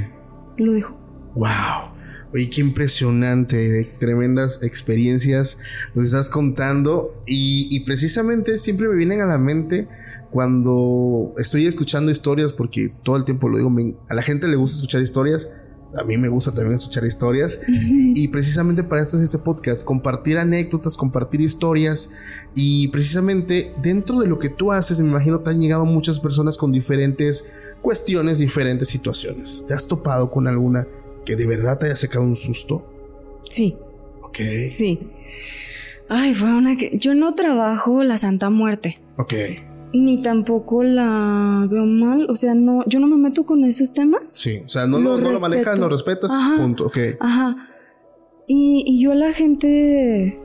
[0.58, 0.96] lo dejó.
[1.34, 1.92] ¡Wow!
[2.34, 5.58] Oye, qué impresionante, tremendas experiencias
[5.94, 9.86] nos estás contando y, y precisamente siempre me vienen a la mente
[10.32, 13.70] cuando estoy escuchando historias, porque todo el tiempo lo digo,
[14.08, 15.50] a la gente le gusta escuchar historias,
[15.96, 20.38] a mí me gusta también escuchar historias y precisamente para esto es este podcast, compartir
[20.38, 22.12] anécdotas, compartir historias
[22.54, 26.56] y precisamente dentro de lo que tú haces, me imagino te han llegado muchas personas
[26.56, 27.52] con diferentes
[27.82, 29.64] cuestiones, diferentes situaciones.
[29.66, 30.86] ¿Te has topado con alguna
[31.24, 32.86] que de verdad te haya sacado un susto?
[33.48, 33.76] Sí.
[34.22, 34.38] Ok.
[34.66, 35.10] Sí.
[36.08, 36.96] Ay, fue una que...
[36.98, 38.98] Yo no trabajo la Santa Muerte.
[39.18, 39.34] Ok
[39.92, 42.28] ni tampoco la veo mal.
[42.30, 44.32] O sea, no, yo no me meto con esos temas.
[44.32, 46.98] Sí, o sea, no lo, no lo manejas, lo respetas, punto, ok.
[47.20, 47.68] Ajá.
[48.46, 50.38] Y, y, yo a la gente,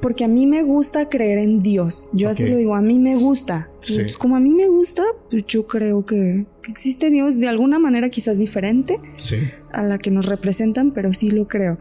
[0.00, 2.08] porque a mí me gusta creer en Dios.
[2.12, 3.70] Yo así lo digo, a mí me gusta.
[3.86, 7.78] Pues como a mí me gusta, pues yo creo que, que, existe Dios de alguna
[7.78, 9.36] manera quizás diferente sí.
[9.72, 11.78] a la que nos representan, pero sí lo creo.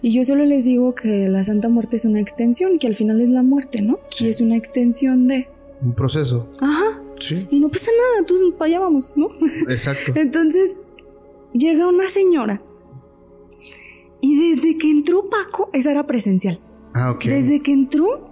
[0.00, 3.20] Y yo solo les digo que la Santa Muerte es una extensión, que al final
[3.20, 3.98] es la muerte, ¿no?
[4.10, 4.26] Sí.
[4.26, 5.48] Y es una extensión de
[5.82, 6.48] un proceso.
[6.60, 7.00] Ajá.
[7.18, 7.46] Sí.
[7.50, 9.28] Y no pasa nada, tú para allá vamos, ¿no?
[9.68, 10.12] Exacto.
[10.16, 10.80] Entonces,
[11.52, 12.62] llega una señora.
[14.20, 16.60] Y desde que entró Paco, esa era presencial.
[16.94, 17.24] Ah, ok.
[17.24, 18.27] Desde que entró,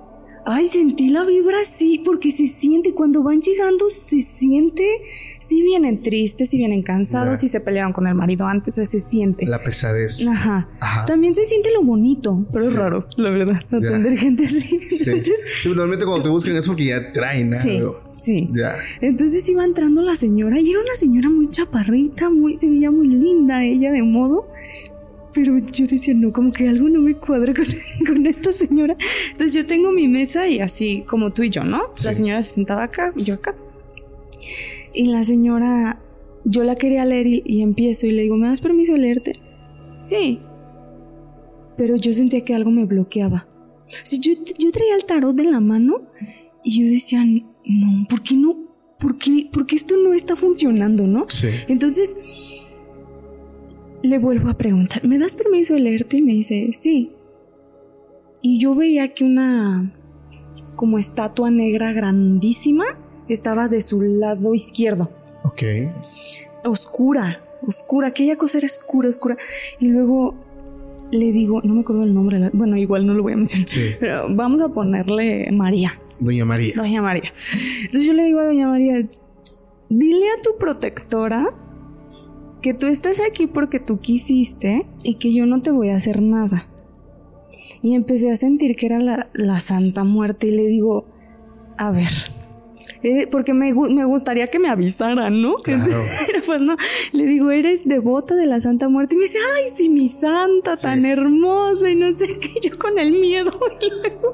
[0.49, 4.85] Ay, sentí la vibra así, porque se siente, cuando van llegando, se siente,
[5.41, 9.01] si vienen tristes, si vienen cansados, si se pelearon con el marido antes, o se
[9.01, 9.45] siente.
[9.45, 10.25] La pesadez.
[10.29, 10.69] Ajá.
[11.05, 14.79] También se siente lo bonito, pero es raro, la verdad, atender gente así.
[14.79, 15.05] Sí.
[15.11, 18.05] Entonces, sí, normalmente cuando te buscan es porque ya traen algo.
[18.17, 18.49] Sí.
[18.53, 18.77] Ya.
[19.01, 23.09] Entonces iba entrando la señora, y era una señora muy chaparrita, muy, se veía muy
[23.09, 24.47] linda ella de modo,
[25.37, 27.53] pero yo decía, no, como que algo no me cuadra
[28.07, 28.97] con, esta señora.
[29.33, 31.93] Entonces yo tengo mi mesa y así como tú y yo, ¿no?
[32.03, 33.55] La señora se sentaba acá, yo acá.
[34.95, 36.01] Y la señora,
[36.47, 39.41] yo la quería leer y, empiezo y le digo, ¿me das permiso de leerte?
[39.99, 40.41] Sí.
[41.77, 43.47] Pero yo sentía que algo me bloqueaba.
[43.89, 46.01] O sea, yo, yo traía el tarot de la mano
[46.65, 48.57] y yo decía, no, ¿por qué no?
[48.99, 51.27] ¿Por qué, porque esto no está funcionando, no?
[51.29, 51.49] Sí.
[51.69, 52.17] Entonces
[54.03, 56.19] le vuelvo a preguntar, ¿me das permiso de leerte?
[56.19, 57.13] Y me dice, sí.
[58.43, 59.93] Y yo veía que una
[60.75, 62.85] como estatua negra grandísima
[63.29, 65.11] estaba de su lado izquierdo.
[65.43, 65.63] Ok.
[66.65, 69.37] Oscura, oscura, aquella cosa era oscura, oscura.
[69.81, 70.35] Y luego
[71.11, 73.95] le digo, no me acuerdo el nombre, bueno, igual no lo voy a mencionar, sí.
[73.99, 75.99] pero vamos a ponerle María.
[76.19, 76.75] Doña María.
[76.77, 77.33] Doña María.
[77.83, 79.07] Entonces yo le digo a Doña María,
[79.89, 81.53] dile a tu protectora
[82.67, 86.21] que tú estás aquí porque tú quisiste y que yo no te voy a hacer
[86.21, 86.67] nada.
[87.81, 88.99] Y empecé a sentir que era
[89.33, 91.05] la, Santa Muerte y le digo,
[91.79, 92.11] a ver,
[93.03, 95.57] Eh, porque me, me, gustaría que me avisaran, ¿no?
[95.67, 96.01] Claro.
[96.47, 96.77] pues no,
[97.13, 99.15] le digo, eres devota de la Santa Muerte.
[99.15, 102.99] Y me dice, ay, sí, mi santa, tan hermosa, y no sé qué, yo con
[102.99, 103.51] el miedo.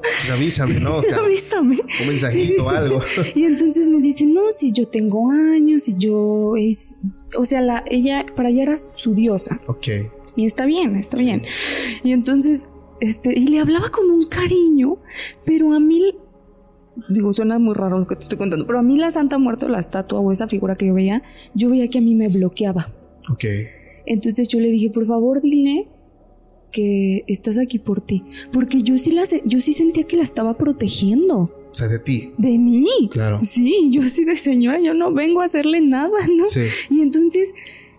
[0.03, 1.01] Pues avísame, ¿no?
[1.17, 1.77] avísame.
[2.01, 3.01] Un mensajito, algo.
[3.35, 6.99] y entonces me dice, no, si yo tengo años, si yo es,
[7.37, 9.61] o sea, la, ella, para ella era su diosa.
[9.67, 9.87] Ok.
[10.35, 11.43] Y está bien, está bien.
[12.03, 14.97] Y entonces, este, y le hablaba con un cariño,
[15.45, 16.15] pero a mí
[17.09, 19.67] digo, suena muy raro lo que te estoy contando, pero a mí la Santa Muerte,
[19.67, 21.23] la estatua o esa figura que yo veía,
[21.53, 22.93] yo veía que a mí me bloqueaba.
[23.31, 23.45] Ok.
[24.05, 25.87] Entonces yo le dije, por favor, dile
[26.71, 28.23] que estás aquí por ti.
[28.51, 31.37] Porque yo sí, la, yo sí sentía que la estaba protegiendo.
[31.37, 32.31] O sea, de ti.
[32.37, 33.09] De mí.
[33.11, 33.39] Claro.
[33.43, 36.45] Sí, yo sí de señora, yo no vengo a hacerle nada, ¿no?
[36.47, 36.65] Sí.
[36.89, 37.53] Y entonces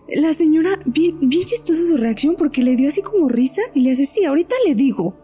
[0.07, 3.91] la señora, bien, bien chistosa su reacción porque le dio así como risa y le
[3.91, 5.17] hace, sí, ahorita le digo.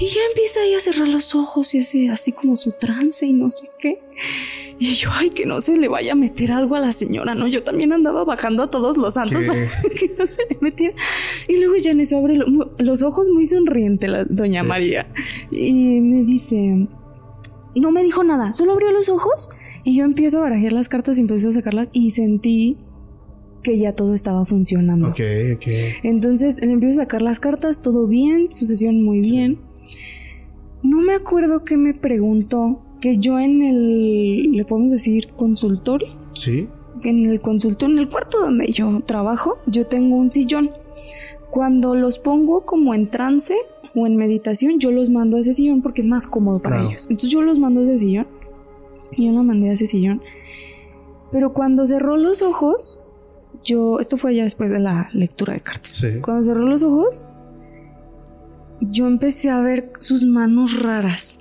[0.00, 3.32] Y ya empieza ahí a cerrar los ojos y hace así como su trance y
[3.32, 4.00] no sé qué.
[4.78, 7.48] Y yo, ay, que no se le vaya a meter algo a la señora, ¿no?
[7.48, 9.60] Yo también andaba bajando a todos los santos para
[9.98, 10.94] que no se le metiera.
[11.48, 12.38] Y luego ya en eso abre
[12.78, 15.12] los ojos muy sonriente la doña María.
[15.50, 16.86] Y me dice,
[17.74, 19.48] no me dijo nada, solo abrió los ojos
[19.84, 22.76] y yo empiezo a barajar las cartas y empiezo a sacarlas y sentí
[23.62, 25.08] que ya todo estaba funcionando.
[25.08, 25.20] Ok,
[25.56, 25.66] ok.
[26.04, 29.58] Entonces le empiezo a sacar las cartas, todo bien, sucesión muy bien.
[30.82, 36.08] No me acuerdo qué me preguntó, que yo en el, le podemos decir, consultorio.
[36.32, 36.68] Sí.
[37.02, 40.70] En el consultorio, en el cuarto donde yo trabajo, yo tengo un sillón.
[41.50, 43.54] Cuando los pongo como en trance
[43.94, 47.06] o en meditación, yo los mando a ese sillón porque es más cómodo para ellos.
[47.08, 48.26] Entonces yo los mando a ese sillón.
[49.16, 50.22] Yo lo mandé a ese sillón.
[51.30, 53.02] Pero cuando cerró los ojos,
[53.62, 55.90] yo, esto fue ya después de la lectura de cartas.
[55.90, 56.20] Sí.
[56.22, 57.30] Cuando cerró los ojos,
[58.80, 61.38] yo empecé a ver sus manos raras.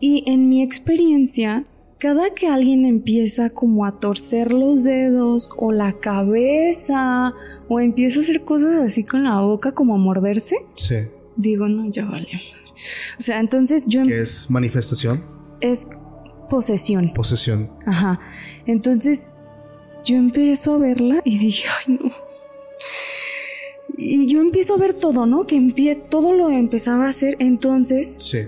[0.00, 1.64] Y en mi experiencia,
[1.98, 7.34] cada que alguien empieza como a torcer los dedos o la cabeza
[7.68, 10.96] o empieza a hacer cosas así con la boca como a morderse, sí.
[11.36, 12.38] digo, no, ya valió.
[13.18, 14.02] O sea, entonces yo...
[14.04, 15.22] ¿Qué es manifestación?
[15.60, 15.86] Es
[16.48, 17.12] posesión.
[17.12, 17.70] Posesión.
[17.84, 18.18] Ajá.
[18.64, 19.28] Entonces
[20.04, 22.10] yo empiezo a verla y dije, ay no
[23.96, 25.46] y yo empiezo a ver todo, ¿no?
[25.46, 27.36] Que empie todo lo empezaba a hacer.
[27.38, 28.38] Entonces, sí.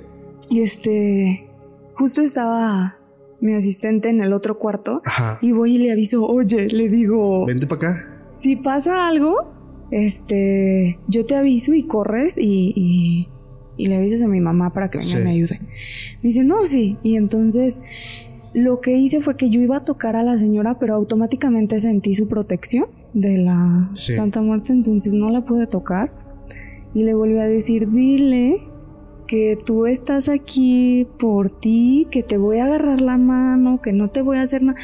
[0.50, 1.48] este,
[1.94, 2.98] justo estaba
[3.40, 5.02] mi asistente en el otro cuarto.
[5.04, 5.38] Ajá.
[5.42, 8.28] Y voy y le aviso, oye, le digo, vente para acá.
[8.32, 9.52] Si pasa algo,
[9.90, 13.28] este, yo te aviso y corres y,
[13.76, 15.60] y, le avisas a mi mamá para que venga y me ayude.
[15.60, 16.98] Me dice, no, sí.
[17.02, 17.82] Y entonces
[18.54, 22.14] lo que hice fue que yo iba a tocar a la señora, pero automáticamente sentí
[22.14, 26.12] su protección de la Santa Muerte, entonces no la pude tocar.
[26.94, 28.62] Y le volví a decir, dile
[29.26, 34.10] que tú estás aquí por ti, que te voy a agarrar la mano, que no
[34.10, 34.78] te voy a hacer nada.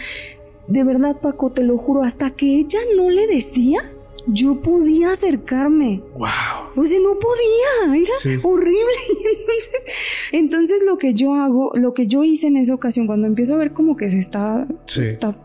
[0.67, 3.81] De verdad, Paco, te lo juro, hasta que ella no le decía,
[4.27, 6.03] yo podía acercarme.
[6.17, 6.58] Wow.
[6.79, 8.93] O sea, no podía, era horrible.
[9.13, 13.55] Entonces, entonces lo que yo hago, lo que yo hice en esa ocasión, cuando empiezo
[13.55, 15.37] a ver como que se está, está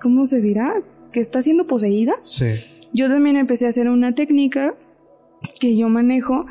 [0.00, 0.82] ¿cómo se dirá?
[1.12, 2.14] que está siendo poseída.
[2.22, 2.54] Sí.
[2.92, 4.74] Yo también empecé a hacer una técnica
[5.60, 6.46] que yo manejo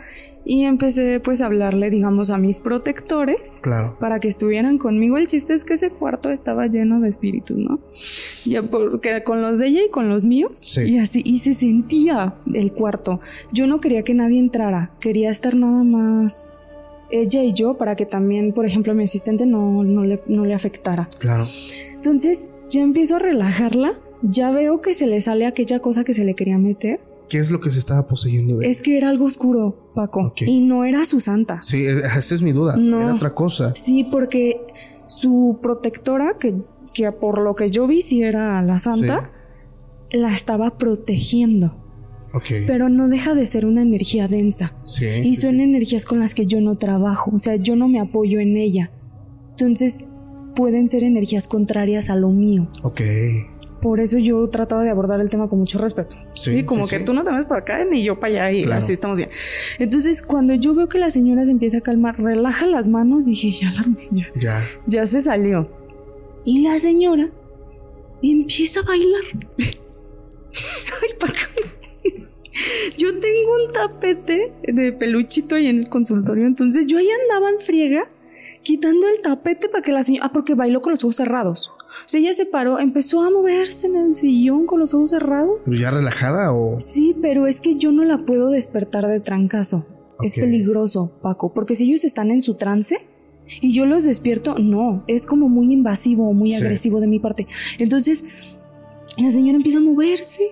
[0.46, 3.60] y empecé pues a hablarle, digamos, a mis protectores.
[3.62, 3.98] Claro.
[4.00, 5.18] Para que estuvieran conmigo.
[5.18, 7.80] El chiste es que ese cuarto estaba lleno de espíritus, ¿no?
[8.46, 10.52] Ya porque con los de ella y con los míos.
[10.56, 10.82] Sí.
[10.94, 13.20] Y así, y se sentía el cuarto.
[13.52, 14.92] Yo no quería que nadie entrara.
[15.00, 16.56] Quería estar nada más
[17.12, 20.54] ella y yo para que también, por ejemplo, mi asistente no, no, le, no le
[20.54, 21.10] afectara.
[21.20, 21.48] Claro.
[21.94, 26.24] Entonces ya empiezo a relajarla ya veo que se le sale aquella cosa que se
[26.24, 27.00] le quería meter.
[27.30, 30.34] ¿Qué es lo que se estaba poseyendo de Es que era algo oscuro, Paco.
[30.38, 31.62] Y no era su santa.
[31.62, 32.76] Sí, e, esa es mi duda.
[32.76, 33.02] No.
[33.02, 33.74] Era otra cosa.
[33.76, 34.60] Sí, porque
[35.08, 36.56] su protectora, que,
[36.94, 39.32] que por lo que yo vi si era la santa,
[40.12, 41.78] la estaba protegiendo.
[42.34, 42.66] Okay.
[42.66, 44.74] Pero no deja de ser una energía densa.
[44.84, 45.06] Sí.
[45.06, 47.32] Y son energías con las que yo no trabajo.
[47.34, 48.92] O sea, yo no me apoyo en ella.
[49.52, 50.06] Entonces,
[50.56, 52.70] pueden ser energías contrarias a lo mío.
[52.84, 53.02] Ok.
[53.82, 56.16] Por eso yo trataba de abordar el tema con mucho respeto.
[56.36, 58.94] Sí, como que tú no te ves para acá ni yo para allá y así
[58.94, 59.30] estamos bien.
[59.80, 63.50] Entonces, cuando yo veo que la señora se empieza a calmar, relaja las manos, dije,
[63.50, 64.64] ya la ya, ya.
[64.86, 65.68] Ya se salió.
[66.46, 67.32] Y la señora
[68.22, 69.22] empieza a bailar.
[69.58, 71.34] Ay, Paco.
[72.98, 77.60] Yo tengo un tapete de peluchito ahí en el consultorio, entonces yo ahí andaba en
[77.60, 78.10] friega
[78.62, 80.28] quitando el tapete para que la señora...
[80.28, 81.72] Ah, porque bailó con los ojos cerrados.
[81.80, 85.60] O sea, ella se paró, empezó a moverse en el sillón con los ojos cerrados.
[85.66, 86.80] ¿Pero ya relajada o...?
[86.80, 89.86] Sí, pero es que yo no la puedo despertar de trancazo.
[90.22, 93.08] Es peligroso, Paco, porque si ellos están en su trance,
[93.60, 97.48] Y yo los despierto, no, es como muy invasivo o muy agresivo de mi parte.
[97.80, 98.24] Entonces,
[99.18, 100.44] la señora empieza a moverse.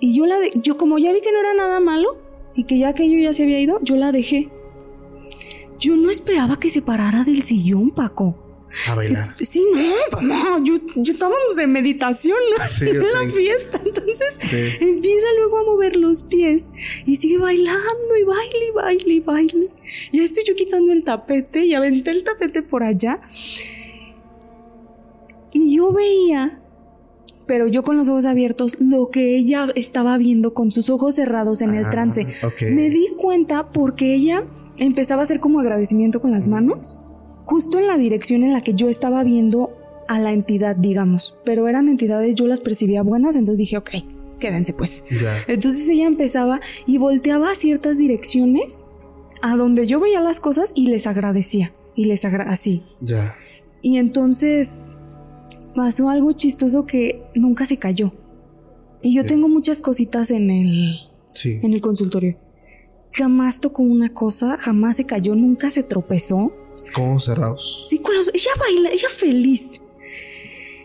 [0.00, 2.18] Y yo la de yo como ya vi que no era nada malo
[2.54, 4.50] y que ya aquello ya se había ido, yo la dejé.
[5.78, 8.51] Yo no esperaba que se parara del sillón, Paco.
[8.88, 9.34] A bailar.
[9.40, 12.66] Sí, no, no, yo, yo estábamos en meditación, ¿no?
[12.68, 13.00] Sí, en sí.
[13.12, 13.80] la fiesta.
[13.84, 14.56] Entonces Sí.
[14.80, 16.70] empieza luego a mover los pies
[17.06, 19.68] y sigue bailando y baile y baile y baile.
[20.12, 23.20] Ya estoy yo quitando el tapete y aventé el tapete por allá.
[25.52, 26.60] Y yo veía,
[27.46, 31.60] pero yo con los ojos abiertos, lo que ella estaba viendo con sus ojos cerrados
[31.60, 32.26] en el Ah, trance.
[32.70, 34.44] Me di cuenta porque ella
[34.78, 37.00] empezaba a hacer como agradecimiento con las manos,
[37.44, 39.70] justo en la dirección en la que yo estaba viendo
[40.08, 41.36] a la entidad, digamos.
[41.44, 43.90] Pero eran entidades, yo las percibía buenas, entonces dije, ok,
[44.38, 45.04] quédense pues.
[45.10, 45.34] Ya.
[45.46, 48.86] Entonces ella empezaba y volteaba a ciertas direcciones
[49.42, 51.72] a donde yo veía las cosas y les agradecía.
[51.94, 52.82] Y les agradecía así.
[53.00, 53.34] Ya.
[53.82, 54.84] Y entonces
[55.74, 58.12] pasó algo chistoso que nunca se cayó.
[59.02, 60.94] Y yo tengo muchas cositas en el,
[61.30, 61.58] Sí.
[61.62, 62.36] en el consultorio.
[63.12, 66.52] Jamás tocó una cosa, jamás se cayó, nunca se tropezó.
[66.94, 67.84] Con ojos cerrados.
[67.88, 69.80] Sí, con los, ella baila, ella feliz.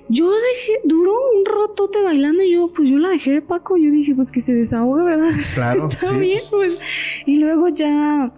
[0.10, 3.76] Yo dejé, duró un ratote bailando y yo, pues yo la dejé, Paco.
[3.78, 5.32] Yo dije, pues que se desahogue, ¿verdad?
[5.56, 6.76] Claro, Está sí, bien, pues.
[6.76, 6.80] pues.
[7.26, 8.32] Y luego ya,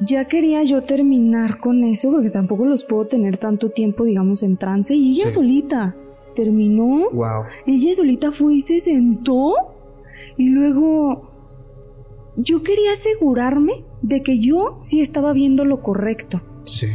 [0.00, 4.58] ya quería yo terminar con eso, porque tampoco los puedo tener tanto tiempo, digamos, en
[4.58, 4.94] trance.
[4.94, 5.36] Y ella Sí.
[5.36, 5.96] solita
[6.34, 7.08] terminó.
[7.10, 7.44] Wow.
[7.66, 9.54] Ella solita fue y se sentó.
[10.36, 11.30] Y luego
[12.36, 16.42] yo quería asegurarme de que yo sí estaba viendo lo correcto.
[16.64, 16.86] Sí.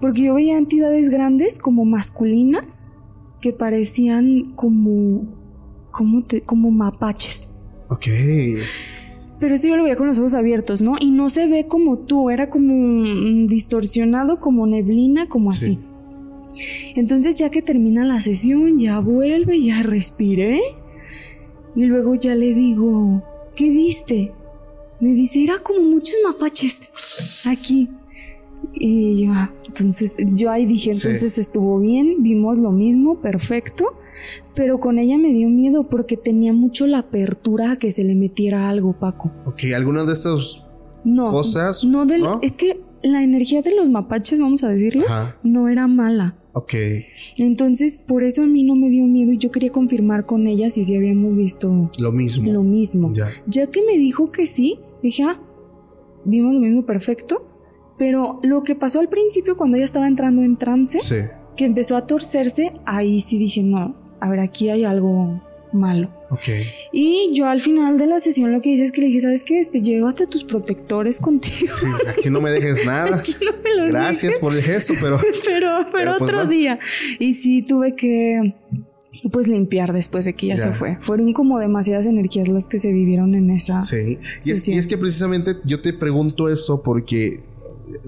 [0.00, 2.88] Porque yo veía entidades grandes como masculinas
[3.40, 5.24] que parecían como.
[5.90, 7.48] como, te- como mapaches.
[7.88, 8.06] Ok.
[9.40, 10.94] Pero eso yo lo veía con los ojos abiertos, ¿no?
[11.00, 15.78] Y no se ve como tú, era como mm, distorsionado, como neblina, como así.
[16.54, 16.62] Sí.
[16.94, 20.60] Entonces ya que termina la sesión, ya vuelve, ya respiré.
[21.74, 23.22] Y luego ya le digo,
[23.56, 24.32] ¿qué viste?
[25.02, 27.88] Me dice, era como muchos mapaches aquí.
[28.74, 31.00] Y yo, ah, entonces, yo ahí dije, Sí.
[31.08, 33.94] entonces estuvo bien, vimos lo mismo, perfecto.
[34.54, 38.14] Pero con ella me dio miedo porque tenía mucho la apertura a que se le
[38.14, 39.32] metiera algo, Paco.
[39.46, 39.64] Ok.
[39.74, 40.64] ¿Alguna de estas
[41.04, 41.32] No.
[41.32, 41.84] cosas?
[41.84, 42.38] No del, ¿no?
[42.42, 45.36] es que la energía de los mapaches, vamos a decirles, Ajá.
[45.42, 46.36] no era mala.
[46.52, 46.74] Ok.
[47.36, 50.70] Entonces, por eso a mí no me dio miedo y yo quería confirmar con ella
[50.70, 52.52] si sí habíamos visto Lo mismo.
[52.52, 53.12] lo mismo.
[53.14, 53.28] Ya.
[53.46, 55.40] Ya que me dijo que sí, dije, ah,
[56.24, 57.48] vimos lo mismo perfecto.
[57.98, 61.16] Pero lo que pasó al principio cuando ella estaba entrando en trance, Sí.
[61.56, 65.40] que empezó a torcerse, ahí sí dije, no, a ver, aquí hay algo
[65.72, 66.10] malo.
[66.30, 66.48] Ok.
[66.92, 69.44] Y yo al final de la sesión lo que hice es que le dije, ¿sabes
[69.44, 69.58] qué?
[69.60, 71.72] Este, llévate a tus protectores contigo.
[71.72, 73.18] Sí, aquí no me dejes nada.
[73.18, 76.78] Aquí no me lo Gracias por el gesto, pero pero, pero, Pero, pues, otro día.
[77.18, 78.54] Y sí tuve que
[79.30, 80.62] pues limpiar después de que ya, Ya.
[80.62, 80.96] se fue.
[81.00, 83.80] Fueron como demasiadas energías las que se vivieron en esa.
[83.80, 84.18] sí.
[84.44, 87.40] Y es, y es que precisamente yo te pregunto esto porque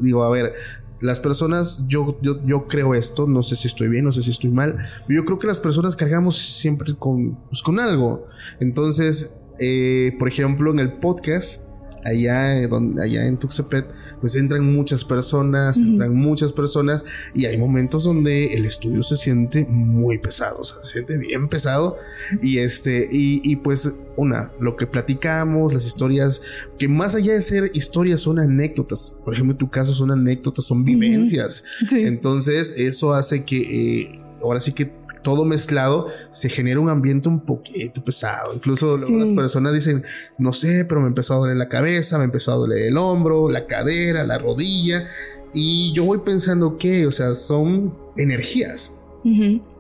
[0.01, 0.53] digo, a ver,
[1.01, 4.31] las personas, yo, yo, yo creo esto, no sé si estoy bien, no sé si
[4.31, 4.77] estoy mal,
[5.07, 8.27] pero yo creo que las personas cargamos siempre con, pues, con algo.
[8.61, 11.69] Entonces, eh, por ejemplo, en el podcast,
[12.05, 13.85] allá, eh, donde, allá en Tuxtepet,
[14.25, 17.05] pues entran muchas personas, entran muchas personas
[17.35, 21.47] y hay momentos donde el estudio se siente muy pesado, o sea, se siente bien
[21.51, 21.99] pesado.
[22.41, 26.41] Y este, y, y pues una, lo que platicamos, las historias,
[26.79, 30.64] que más allá de ser historias son anécdotas, por ejemplo en tu caso son anécdotas,
[30.64, 32.01] son vivencias, Sí.
[32.01, 33.59] entonces eso hace que
[34.05, 34.91] eh, ahora sí que
[35.25, 38.55] todo mezclado se genera un ambiente un poquito pesado.
[38.55, 39.18] Incluso Sí.
[39.18, 40.05] las personas dicen,
[40.39, 43.49] no sé, pero me empezó a doler la cabeza, me empezó a doler el hombro,
[43.49, 45.09] la cadera, la rodilla.
[45.53, 49.01] Y yo voy pensando que, o sea, son energías.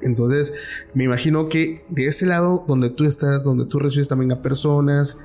[0.00, 0.54] Entonces,
[0.94, 5.20] me imagino que de ese lado donde tú estás, donde tú recibes también a personas,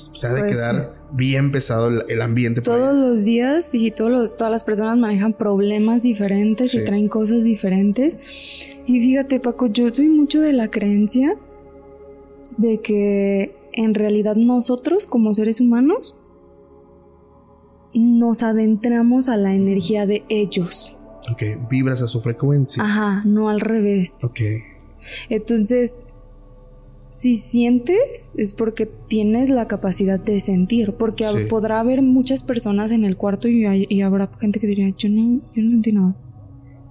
[0.00, 2.60] se ha de Pues, quedar bien pesado el, el ambiente.
[2.62, 6.78] Todos los días y todos los, todas las personas manejan problemas diferentes Sí.
[6.78, 8.18] y traen cosas diferentes.
[8.86, 11.36] Y fíjate, Paco, yo soy mucho de la creencia
[12.56, 16.18] de que en realidad nosotros como seres humanos
[17.94, 20.96] nos adentramos a la energía de ellos.
[21.30, 22.82] Ok, vibras a su frecuencia.
[22.82, 24.18] Ajá, no al revés.
[24.22, 24.40] Ok,
[25.28, 26.06] Entonces,
[27.10, 31.44] si sientes es porque tienes la capacidad de sentir, porque Sí.
[31.50, 35.08] podrá haber muchas personas en el cuarto y, hay- y habrá gente que diría, yo
[35.08, 36.16] no, yo no sentí nada.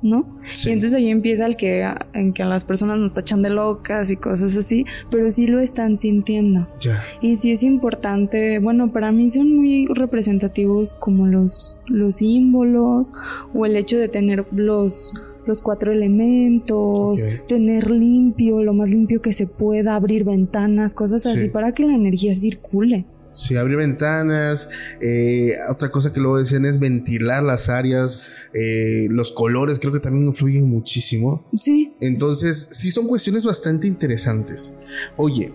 [0.01, 0.39] ¿no?
[0.65, 4.09] Y entonces ahí empieza el que en que a las personas nos tachan de locas
[4.09, 6.69] y cosas así, pero sí lo están sintiendo.
[6.79, 7.03] Ya.
[7.21, 13.11] Y sí es importante, bueno, para mí son muy representativos como los, los símbolos
[13.53, 15.13] o el hecho de tener los
[15.45, 21.49] los cuatro elementos, tener limpio, lo más limpio que se pueda, abrir ventanas, cosas así
[21.49, 23.05] para que la energía circule.
[23.31, 24.69] Sí, abrir ventanas.
[25.01, 28.23] Eh, otra cosa que luego decían es ventilar las áreas.
[28.53, 31.47] Eh, los colores creo que también influyen muchísimo.
[31.57, 31.93] Sí.
[32.01, 34.77] Entonces, sí son cuestiones bastante interesantes.
[35.15, 35.53] Oye,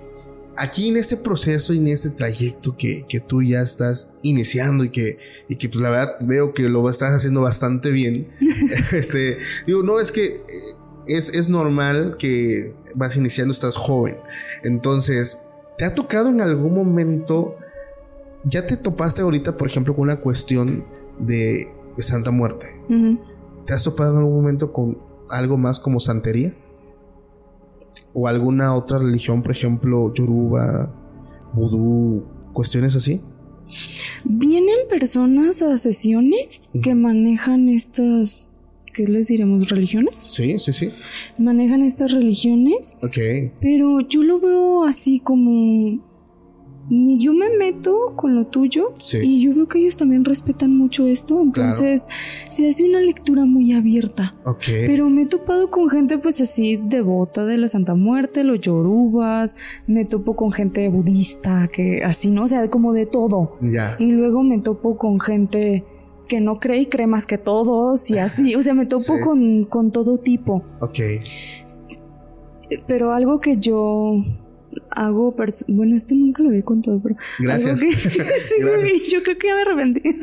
[0.57, 5.19] aquí en este proceso y en este trayecto que, tú ya estás iniciando y que,
[5.49, 8.29] y que pues la verdad veo que lo estás haciendo bastante bien.
[8.93, 10.43] este, digo, no es que...
[11.07, 14.17] Es, es normal que vas iniciando, estás joven.
[14.63, 15.37] Entonces,
[15.77, 17.59] ¿te ha tocado en algún momento
[18.45, 20.85] ya te topaste ahorita, por ejemplo, con una cuestión
[21.19, 22.67] de, Santa Muerte.
[23.65, 24.99] ¿Te has topado en algún momento con
[25.31, 26.55] algo más como santería?
[28.13, 30.93] ¿O alguna otra religión, por ejemplo, yoruba,
[31.53, 33.21] vudú, cuestiones así?
[34.25, 38.53] Vienen personas a sesiones que manejan estas,
[38.93, 39.69] ¿qué les diremos?
[39.71, 40.15] ¿Religiones?
[40.19, 40.91] Sí, sí, sí.
[41.39, 42.97] Manejan estas religiones.
[43.03, 43.19] Ok.
[43.61, 46.01] Pero yo lo veo así como
[46.91, 51.07] ni yo me meto con lo tuyo y yo veo que ellos también respetan mucho
[51.07, 52.09] esto, entonces
[52.49, 54.35] se hace una lectura muy abierta.
[54.67, 59.57] Pero me he topado con gente pues así devota de la Santa Muerte, los yorubas,
[59.87, 62.45] me topo con gente budista, que así, ¿no?
[62.45, 63.57] O sea, como de todo.
[63.63, 63.97] Ya.
[63.99, 65.85] Y luego me topo con gente
[66.29, 69.65] que no cree y cree más que todos y así, o sea, me topo con,
[69.65, 70.63] con todo tipo.
[70.81, 70.99] Ok.
[72.87, 74.25] Pero algo que yo
[74.91, 75.35] hago
[75.69, 78.55] bueno esto nunca lo había contado pero gracias, que, sí,
[79.11, 80.03] yo creo que ya me arrepentí.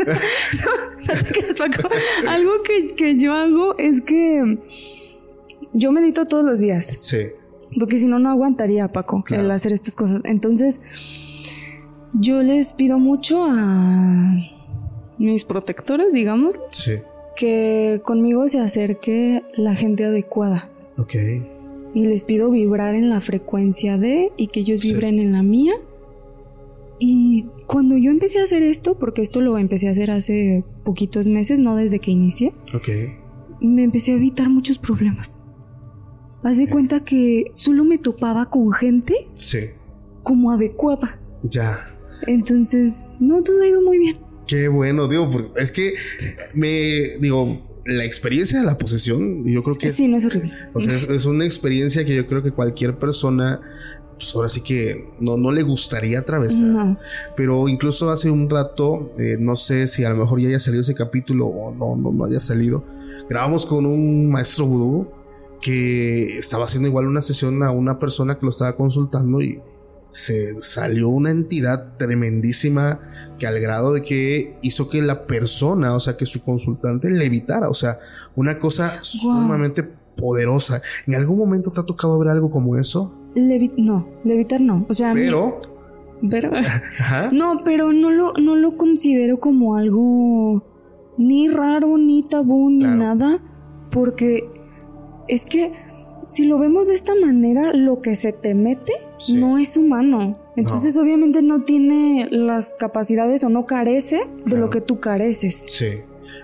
[1.08, 1.90] No, te Paco.
[2.28, 4.58] Algo que, que, yo hago es que
[5.74, 6.86] yo medito todos los días.
[6.86, 7.28] Sí.
[7.78, 10.22] Porque si no no aguantaría Paco el hacer estas cosas.
[10.26, 10.82] Entonces
[12.14, 14.36] yo les pido mucho a
[15.18, 17.00] mis protectores digamos sí.
[17.36, 20.70] que conmigo se acerque la gente adecuada.
[20.98, 21.16] Ok
[21.94, 25.74] y les pido vibrar en la frecuencia de y que ellos vibren en la mía.
[27.00, 31.28] Y cuando yo empecé a hacer esto, porque esto lo empecé a hacer hace poquitos
[31.28, 32.54] meses, no desde que inicié,
[33.60, 35.38] me empecé a evitar muchos problemas.
[36.44, 39.28] Haz de cuenta que solo me topaba con gente
[40.24, 41.20] como adecuada.
[41.44, 41.88] Ya.
[42.28, 44.18] Entonces, no, todo ha ido muy bien.
[44.48, 45.94] Qué bueno, digo, pues es que
[46.54, 49.90] me, digo, la experiencia de la posesión, yo creo que...
[49.90, 50.54] Sí, no es horrible.
[50.74, 53.60] O sea, es, una experiencia que yo creo que cualquier persona,
[54.16, 56.68] pues ahora sí que no, no le gustaría atravesar.
[56.68, 56.98] No.
[57.36, 60.82] Pero incluso hace un rato, eh, no sé si a lo mejor ya haya salido
[60.82, 62.86] ese capítulo o no, no, no haya salido,
[63.30, 65.08] grabamos con un maestro vudú
[65.62, 69.60] que estaba haciendo igual una sesión a una persona que lo estaba consultando y
[70.10, 73.00] se salió una entidad tremendísima
[73.42, 77.70] que al grado de que hizo que la persona, o sea, que su consultante levitara,
[77.70, 77.98] o sea,
[78.36, 80.84] una cosa sumamente poderosa.
[81.08, 83.18] ¿En algún momento te ha tocado ver algo como eso?
[83.34, 85.60] no, levitar no, o sea, pero...
[86.30, 86.52] pero
[87.32, 90.64] no, pero no lo, no lo considero como algo
[91.18, 93.42] ni raro, ni tabú, ni nada,
[93.90, 94.48] porque
[95.28, 95.72] es que
[96.28, 98.94] si lo vemos de esta manera, lo que se te mete
[99.34, 100.38] no es humano.
[100.56, 105.66] Entonces, obviamente, no tiene las capacidades o no carece de lo que tú careces.
[105.68, 106.02] Sí.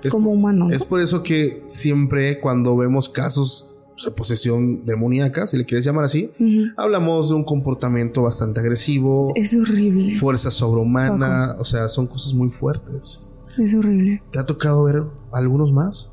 [0.09, 0.69] como humano.
[0.71, 3.73] Es por eso que siempre cuando vemos casos
[4.05, 6.31] de posesión demoníaca, si le quieres llamar así,
[6.77, 9.31] hablamos de un comportamiento bastante agresivo.
[9.35, 10.19] Es horrible.
[10.19, 13.25] Fuerza sobrehumana, o sea, son cosas muy fuertes.
[13.57, 14.21] Es horrible.
[14.31, 16.11] ¿Te ha tocado ver algunos más?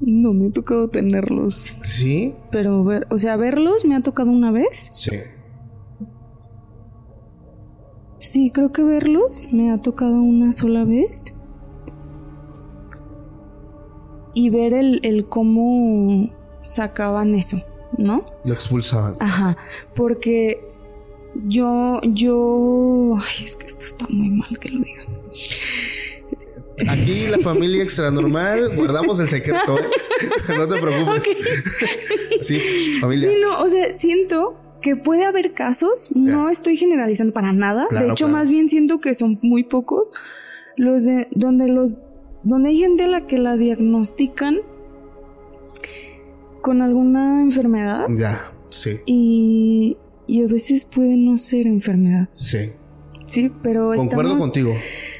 [0.00, 1.78] No me ha tocado tenerlos.
[1.80, 2.34] ¿Sí?
[2.50, 4.88] Pero ver, o sea, verlos me ha tocado una vez.
[4.90, 5.12] Sí.
[8.22, 11.34] Sí, creo que verlos me ha tocado una sola vez.
[14.32, 17.60] Y ver el, el cómo sacaban eso,
[17.98, 18.24] ¿no?
[18.44, 19.14] Lo expulsaban.
[19.18, 19.56] Ajá,
[19.96, 20.64] porque
[21.48, 23.16] yo, yo...
[23.18, 25.02] Ay, es que esto está muy mal que lo diga.
[26.92, 29.76] Aquí la familia extra normal, guardamos el secreto.
[30.48, 31.26] no te preocupes.
[32.42, 32.60] sí,
[33.00, 33.30] familia.
[33.30, 37.86] Sí, no, o sea, siento que puede haber casos, no estoy generalizando para nada.
[37.90, 40.12] de hecho, más bien siento que son muy pocos
[40.76, 42.02] los de donde los
[42.42, 44.58] donde hay gente a la que la diagnostican
[46.60, 48.06] con alguna enfermedad.
[48.10, 48.98] Ya, sí.
[49.06, 52.28] Y, y a veces puede no ser enfermedad.
[52.32, 52.72] Sí.
[53.26, 54.74] Sí, pero Concuerdo contigo.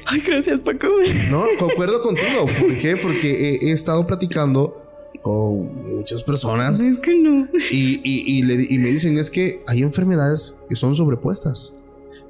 [0.05, 0.87] Ay, gracias, Paco.
[1.31, 2.45] No, concuerdo contigo.
[2.59, 2.95] ¿Por qué?
[2.95, 4.82] Porque he, estado platicando
[5.23, 6.79] con muchas personas.
[6.79, 7.47] Es que no.
[7.71, 11.81] Y, y, y, le- y me dicen es que hay enfermedades que son sobrepuestas.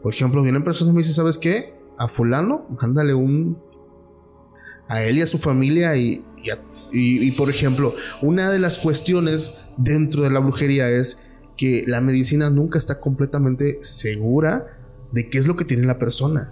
[0.01, 1.73] Por ejemplo, vienen personas y me dicen, ¿sabes qué?
[1.97, 3.57] A fulano, mándale un...
[4.87, 8.59] A él y a su familia y, y, a- y- y, por ejemplo, una de
[8.59, 14.67] las cuestiones dentro de la brujería es que la medicina nunca está completamente segura
[15.11, 16.51] de qué es lo que tiene la persona.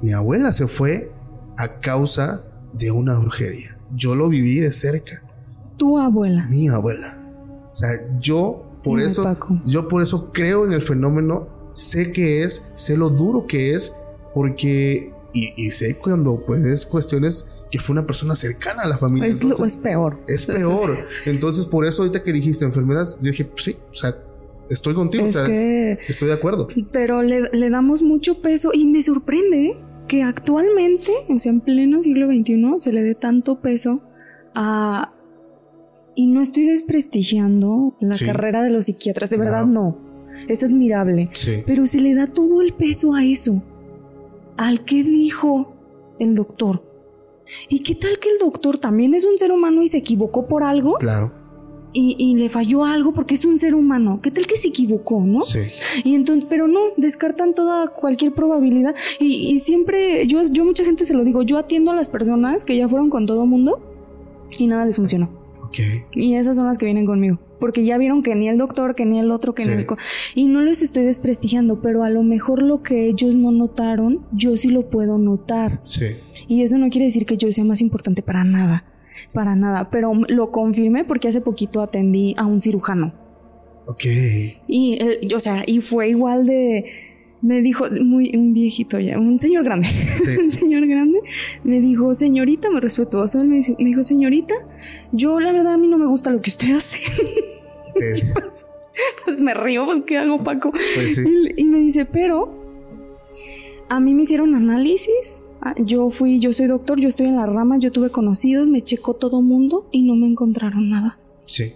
[0.00, 1.12] Mi abuela se fue
[1.56, 3.78] a causa de una brujería.
[3.94, 5.22] Yo lo viví de cerca
[5.76, 6.46] Tu abuela.
[6.46, 7.18] mi abuela.
[7.72, 7.90] O sea,
[8.20, 9.60] yo por Ay, eso, Paco.
[9.66, 13.94] yo por eso creo en el fenómeno, sé que es, sé lo duro que es,
[14.34, 18.98] porque, y, y sé cuando pues es cuestiones que fue una persona cercana a la
[18.98, 19.28] familia.
[19.28, 20.18] Es, lo- entonces, es peor.
[20.26, 21.06] es Entonces, peor.
[21.26, 24.16] Entonces, por eso ahorita que dijiste enfermedades, yo dije, pues sí, o sea,
[24.68, 25.98] estoy contigo, Es o sea, que.
[26.08, 26.68] estoy de acuerdo.
[26.92, 32.02] Pero le, le damos mucho peso y me sorprende que actualmente, o sea, en pleno
[32.02, 34.02] siglo XXI, se le dé tanto peso
[34.54, 35.12] a...
[36.14, 38.26] Y no estoy desprestigiando la Sí.
[38.26, 39.96] carrera de los psiquiatras, de verdad no.
[40.48, 41.30] Es admirable.
[41.32, 41.62] Sí.
[41.66, 43.62] Pero se le da todo el peso a eso.
[44.58, 45.72] Al que dijo
[46.18, 46.82] el doctor.
[47.70, 50.64] ¿Y qué tal que el doctor también es un ser humano y se equivocó por
[50.64, 50.94] algo?
[50.94, 51.32] Claro.
[51.94, 54.20] Y, y le falló algo porque es un ser humano.
[54.22, 55.42] ¿Qué tal que se equivocó, no?
[55.42, 55.58] Sí.
[56.04, 58.94] Y entonces, pero no, descartan toda cualquier probabilidad.
[59.20, 62.64] Y, y siempre, yo, yo mucha gente se lo digo, yo atiendo a las personas
[62.64, 63.80] que ya fueron con todo mundo
[64.58, 65.30] y nada les funcionó.
[65.64, 65.78] Ok.
[66.12, 67.38] Y esas son las que vienen conmigo.
[67.58, 69.68] Porque ya vieron que ni el doctor, que ni el otro, que Sí.
[69.70, 69.86] ni el...
[70.34, 74.56] Y no les estoy desprestigiando, pero a lo mejor lo que ellos no notaron, yo
[74.56, 75.80] sí lo puedo notar.
[75.84, 76.06] Sí.
[76.48, 78.84] Y eso no quiere decir que yo sea más importante para nada.
[79.32, 79.88] Para nada.
[79.90, 83.12] Pero lo confirmé porque hace poquito atendí a un cirujano.
[83.86, 84.04] Ok.
[84.68, 86.84] Y él, o sea, y fue igual de.
[87.40, 89.88] Me dijo, muy, un viejito ya, un señor grande,
[90.40, 91.18] un señor grande,
[91.64, 94.54] me dijo, señorita, me respetuoso, él me, dice- me dijo, señorita,
[95.10, 96.98] yo la verdad a mí no me gusta lo que usted hace.
[98.00, 98.64] Eh, pues,
[99.24, 100.70] pues me río, pues ¿qué hago, Paco?
[100.70, 101.24] pues sí.
[101.56, 102.54] Y, y me dice, pero
[103.88, 105.42] a mí me hicieron análisis,
[105.84, 109.14] yo fui, yo soy doctor, yo estoy en la rama, yo tuve conocidos, me checó
[109.14, 111.18] todo mundo y no me encontraron nada.
[111.44, 111.74] Sí.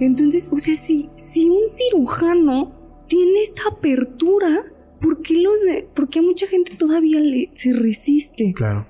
[0.00, 2.72] Entonces, o sea, si, si un cirujano
[3.08, 4.64] tiene esta apertura,
[5.00, 8.52] ¿por qué los de, por qué mucha gente todavía le, se resiste?
[8.54, 8.86] Claro.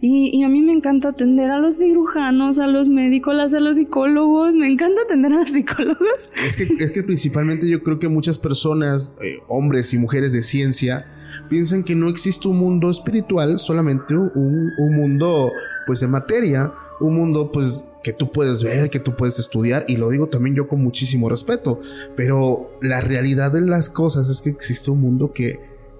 [0.00, 3.76] Y, y a mí me encanta atender a los cirujanos, a los médicos, a los
[3.76, 6.30] psicólogos, me encanta atender a los psicólogos.
[6.46, 10.40] Es que, es que principalmente yo creo que muchas personas, eh, hombres y mujeres de
[10.40, 11.06] ciencia,
[11.48, 15.52] piensan que no existe un mundo espiritual, solamente un, un mundo
[15.86, 19.96] pues de materia, un mundo pues que tú puedes ver, que tú puedes estudiar, y
[19.96, 21.80] lo digo también yo con muchísimo respeto,
[22.16, 25.58] pero la realidad de las cosas es que existe un mundo que,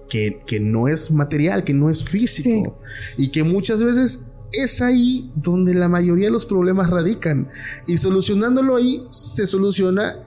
[0.09, 2.77] que, que no es material, que no es físico,
[3.17, 7.49] y que muchas veces es ahí donde la mayoría de los problemas radican,
[7.85, 10.25] y solucionándolo ahí se soluciona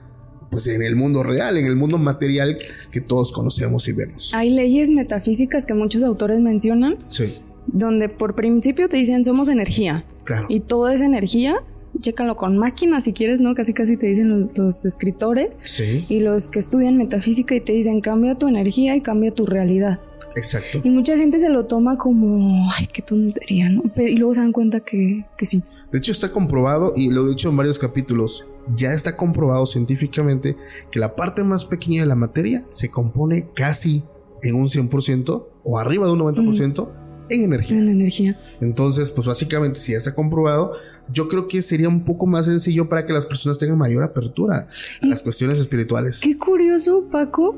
[0.51, 2.57] pues en el mundo real, en el mundo material
[2.91, 4.33] que todos conocemos y vemos.
[4.35, 7.33] Hay leyes metafísicas que muchos autores mencionan, Sí,
[7.67, 10.45] donde por principio te dicen somos energía, claro.
[10.49, 11.55] y toda esa energía,
[11.99, 13.55] chécalo con máquinas si quieres, ¿no?
[13.55, 15.49] Casi casi te dicen los, los escritores.
[15.63, 19.45] Sí, Y los que estudian metafísica y te dicen cambia tu energía y cambia tu
[19.45, 19.99] realidad.
[20.35, 20.81] exacto.
[20.83, 23.83] Y mucha gente se lo toma como, ay, qué tontería, ¿no?
[23.95, 25.63] Pero, y luego se dan cuenta que, que sí.
[25.91, 28.45] De hecho está comprobado, y lo he dicho en varios capítulos,
[28.75, 30.55] ya está comprobado científicamente
[30.91, 34.03] que la parte más pequeña de la materia se compone casi
[34.43, 36.89] en un 100% o arriba de un 90%
[37.29, 37.77] en energía.
[37.77, 38.39] En energía.
[38.59, 40.73] Entonces, pues básicamente si ya está comprobado,
[41.11, 44.67] yo creo que sería un poco más sencillo para que las personas tengan mayor apertura
[45.01, 46.19] a Y- las cuestiones espirituales.
[46.21, 47.55] Qué curioso, Paco,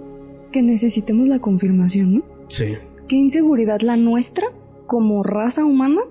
[0.51, 2.23] que necesitemos la confirmación, ¿no?
[2.49, 2.75] Sí,
[3.07, 4.47] Qué inseguridad la nuestra
[4.85, 6.01] como raza humana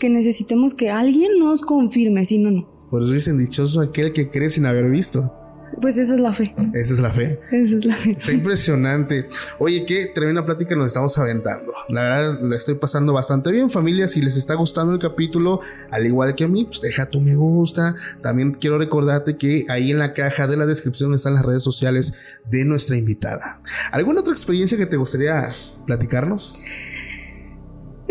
[0.00, 2.68] que necesitemos que alguien nos confirme, si no, no.
[2.90, 5.32] Por eso dicen dichoso aquel que cree sin haber visto.
[5.80, 6.54] Pues esa es la fe.
[6.74, 7.40] Esa es la fe.
[7.50, 8.10] Esa es la fe.
[8.10, 9.26] Está impresionante.
[9.58, 11.72] Oye, qué tremenda plática nos estamos aventando.
[11.88, 14.06] La verdad, la estoy pasando bastante bien, familia.
[14.06, 15.60] Si les está gustando el capítulo,
[15.90, 17.94] al igual que a mí, pues deja tu me gusta.
[18.22, 22.14] También quiero recordarte que ahí en la caja de la descripción están las redes sociales
[22.50, 23.62] de nuestra invitada.
[23.92, 25.54] ¿Alguna otra experiencia que te gustaría
[25.86, 26.52] platicarnos?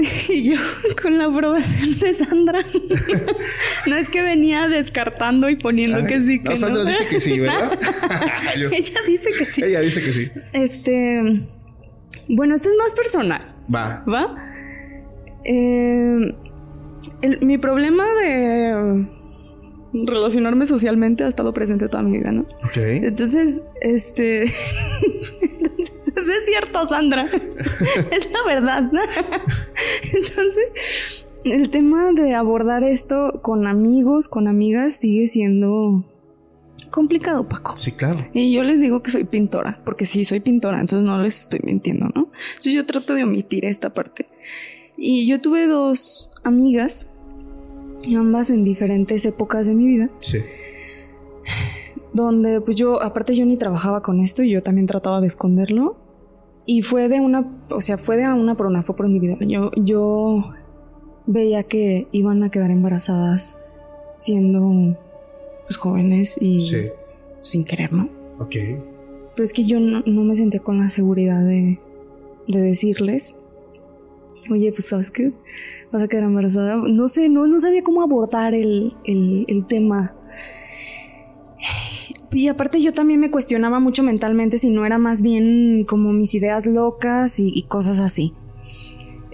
[0.30, 0.58] Y yo
[1.02, 2.64] con la aprobación de Sandra.
[3.88, 6.89] no es que venía descartando y poniendo que sí, que no, Sandra no.
[6.89, 7.78] dice que sí, ¿verdad?
[8.58, 9.62] Yo- Ella dice que sí.
[9.64, 10.32] ella dice que sí.
[10.54, 11.47] Este.
[12.30, 14.04] Bueno, esto es más personal, Va.
[14.08, 14.36] ¿va?
[15.43, 16.36] Eh,
[17.22, 19.06] el- mi problema de
[20.06, 22.41] relacionarme socialmente ha estado presente toda mi vida, ¿no?
[22.64, 22.78] Ok.
[22.78, 24.43] Entonces, este.
[25.41, 27.30] Entonces, eso es cierto, Sandra.
[27.34, 27.59] Es,
[28.11, 28.84] es la verdad.
[30.13, 36.03] Entonces, el tema de abordar esto con amigos, con amigas, sigue siendo
[36.89, 37.76] complicado, Paco.
[37.76, 38.20] Sí, claro.
[38.34, 41.61] Y yo les digo que soy pintora, porque sí, soy pintora, entonces no les estoy
[41.63, 42.30] mintiendo, ¿no?
[42.49, 44.28] Entonces yo trato de omitir esta parte.
[44.97, 47.09] Y yo tuve dos amigas,
[48.15, 50.09] ambas en diferentes épocas de mi vida.
[50.20, 50.39] Sí.
[52.11, 56.09] Donde pues yo, aparte yo ni trabajaba con esto y yo también trataba de esconderlo.
[56.70, 59.36] Y fue de una, o sea, fue de una por una, fue por vida.
[59.39, 60.53] Yo, yo
[61.26, 63.57] veía que iban a quedar embarazadas
[64.15, 64.95] siendo
[65.65, 66.59] pues, jóvenes y
[67.41, 68.07] sin querer, ¿no?
[68.38, 68.55] Ok.
[69.34, 71.80] Pero es que yo no, me sentía con la seguridad de,
[72.47, 73.36] de, decirles,
[74.51, 75.32] oye, pues sabes qué,
[75.91, 76.76] vas a quedar embarazada.
[76.76, 80.13] No sé, no, no sabía cómo abordar el, el, el tema.
[82.32, 86.36] Y aparte yo también me cuestionaba mucho mentalmente si no era más bien como mis
[86.36, 88.34] ideas locas y, cosas así.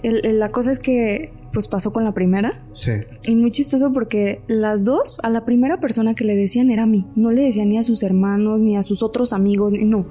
[0.02, 2.62] la cosa es que pues pasó con la primera.
[2.70, 2.92] Sí.
[3.24, 6.86] Y muy chistoso porque las dos, a la primera persona que le decían era a
[6.86, 7.06] mí.
[7.16, 10.04] No le decían ni a sus hermanos, ni a sus otros amigos, no.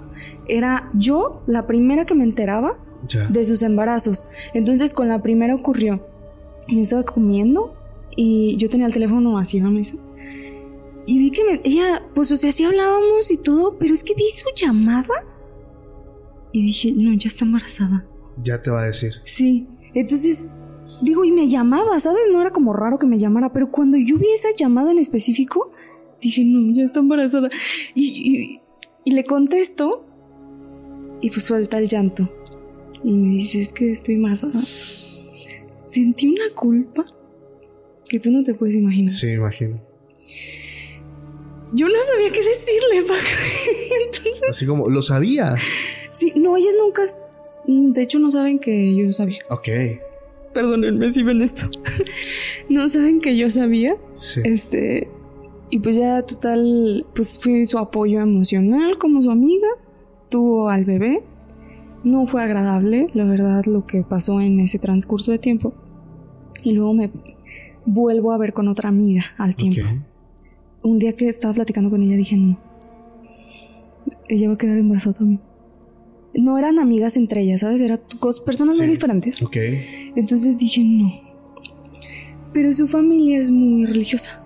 [0.47, 2.79] Era yo la primera que me enteraba
[3.29, 4.23] de sus embarazos.
[4.55, 6.01] Entonces con la primera ocurrió.
[6.67, 7.75] Yo estaba comiendo
[8.15, 9.95] y yo tenía el teléfono así en la mesa.
[11.08, 14.16] Y vi que me, ella, pues o sea, sí hablábamos y todo, pero es que
[14.16, 15.26] vi su llamada.
[16.51, 18.06] Y dije, no, ya está embarazada.
[18.41, 19.14] Ya te va a decir.
[19.24, 19.68] Sí.
[19.93, 20.47] Entonces
[21.01, 22.22] Digo, y me llamaba, ¿sabes?
[22.32, 25.72] No era como raro que me llamara, pero cuando yo vi esa llamada en específico,
[26.22, 27.49] dije, no, ya está embarazada.
[27.93, 28.62] Y,
[29.06, 30.06] le contesto,
[31.22, 32.30] y pues suelta el llanto.
[33.03, 34.53] Y me dice, es que estoy embarazada.
[34.53, 37.06] Sentí una culpa
[38.08, 39.10] que tú no te puedes imaginar.
[39.10, 39.82] Sí, imagino.
[41.76, 44.49] Yo no sabía qué decirle, Paco.
[44.49, 45.55] Así como, ¿lo sabía?
[46.13, 47.03] Sí, no, ellas nunca,
[47.67, 49.39] de hecho no saben que yo sabía.
[49.49, 49.67] Ok
[50.55, 51.67] perdónenme si ven esto.
[52.69, 53.95] no saben que yo sabía.
[54.13, 54.41] Sí.
[54.45, 55.09] Este,
[55.69, 59.67] y pues ya total, pues fui su apoyo emocional como su amiga.
[60.30, 61.21] Tuvo al bebé.
[62.03, 65.73] No fue agradable, la verdad, lo que pasó en ese transcurso de tiempo.
[66.63, 67.11] Y luego me
[67.86, 69.82] vuelvo a ver con otra amiga al tiempo.
[70.86, 72.57] Un día que estaba platicando con ella dije, no.
[74.27, 75.41] Ella va a quedar embarazada también
[76.38, 77.81] no eran amigas entre ellas, ¿sabes?
[77.81, 77.99] Eran
[78.45, 79.41] personas muy diferentes.
[79.41, 79.57] Ok.
[80.15, 81.11] Entonces dije, no.
[82.53, 84.43] Pero su familia es muy religiosa.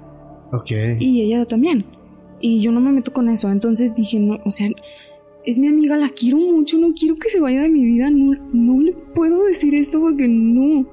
[0.51, 0.71] Ok.
[0.99, 1.85] Y ella también.
[2.41, 3.51] Y yo no me meto con eso.
[3.51, 4.69] Entonces dije, no, o sea,
[5.45, 8.09] es mi amiga, la quiero mucho, no quiero que se vaya de mi vida.
[8.09, 10.87] No, no le puedo decir esto porque no.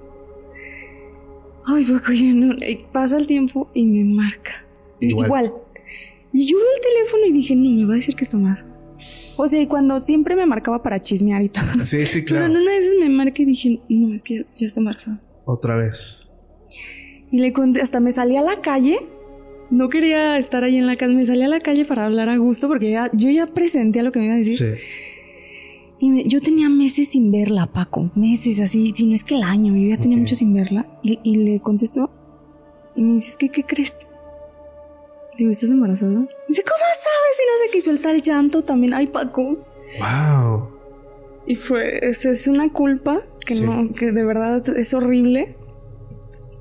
[1.65, 2.55] Ay, Paco, ya no.
[2.93, 4.66] Pasa el tiempo y me marca.
[5.01, 5.27] Igual.
[5.27, 5.53] Igual.
[6.33, 8.65] Y yo veo el teléfono y dije, no, me va a decir que está mal.
[9.39, 11.65] O sea, y cuando siempre me marcaba para chismear y todo.
[11.81, 12.47] Sí, sí, claro.
[12.47, 15.21] Pero una vez me marqué y dije, no, es que ya está embarazada.
[15.45, 16.33] Otra vez.
[17.31, 18.99] Y le conté, hasta me salí a la calle.
[19.71, 22.37] No quería estar ahí en la casa, me salí a la calle para hablar a
[22.37, 24.59] gusto porque ya, yo ya presenté a lo que me iba a decir.
[24.59, 24.83] Sí.
[25.99, 28.11] Y yo tenía meses sin verla, Paco.
[28.15, 29.75] Meses así, si no es que el año.
[29.75, 30.87] Yo ya tenía mucho sin verla.
[31.03, 32.11] Y, y, le contestó.
[32.95, 33.97] Y me dice, ¿qué, qué crees?
[35.37, 36.27] Le digo, ¿estás embarazada?
[36.49, 37.41] Dice, ¿cómo sabes?
[37.41, 38.95] Y no sé qué, suelta el llanto también.
[38.95, 39.59] Ay, Paco.
[39.99, 40.69] Wow.
[41.47, 45.57] Y fue, es, es una culpa que no, que de verdad es horrible.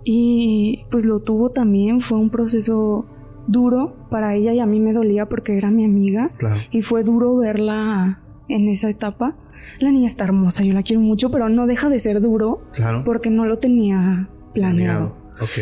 [0.03, 3.05] Y pues lo tuvo también, fue un proceso
[3.47, 6.31] duro para ella y a mí me dolía porque era mi amiga.
[6.37, 6.59] Claro.
[6.69, 9.35] Y fue duro verla en esa etapa.
[9.79, 12.61] La niña está hermosa, yo la quiero mucho, pero no deja de ser duro.
[12.73, 13.03] Claro.
[13.05, 15.15] Porque no lo tenía planeado.
[15.15, 15.41] planeado.
[15.41, 15.59] Ok.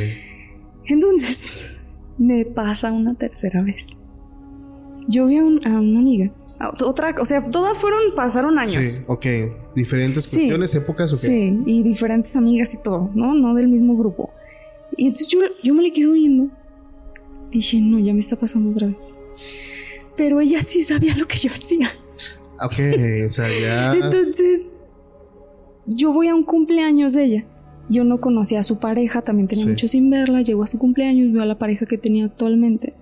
[0.86, 1.73] Entonces,
[2.18, 3.98] me pasa una tercera vez.
[5.08, 6.32] Yo vi a, una amiga.
[6.82, 8.88] otra, o sea, todas fueron, pasaron años.
[8.88, 9.26] Sí, ok.
[9.76, 11.20] Diferentes cuestiones, épocas, ok.
[11.20, 13.34] Sí, y diferentes amigas y todo, ¿no?
[13.34, 14.32] No del mismo grupo.
[14.96, 16.50] Y entonces yo, yo me le quedo viendo.
[17.52, 18.98] Dije, no, ya me está pasando otra vez.
[20.16, 21.92] Pero ella sí sabía lo que yo hacía.
[22.62, 22.76] Ok,
[23.26, 23.94] o sea, ya.
[24.02, 24.76] Entonces,
[25.86, 27.46] yo voy a un cumpleaños de ella.
[27.90, 30.42] Yo no conocía a su pareja, también tenía mucho sin verla.
[30.42, 32.94] Llegó a su cumpleaños, vio a la pareja que tenía actualmente.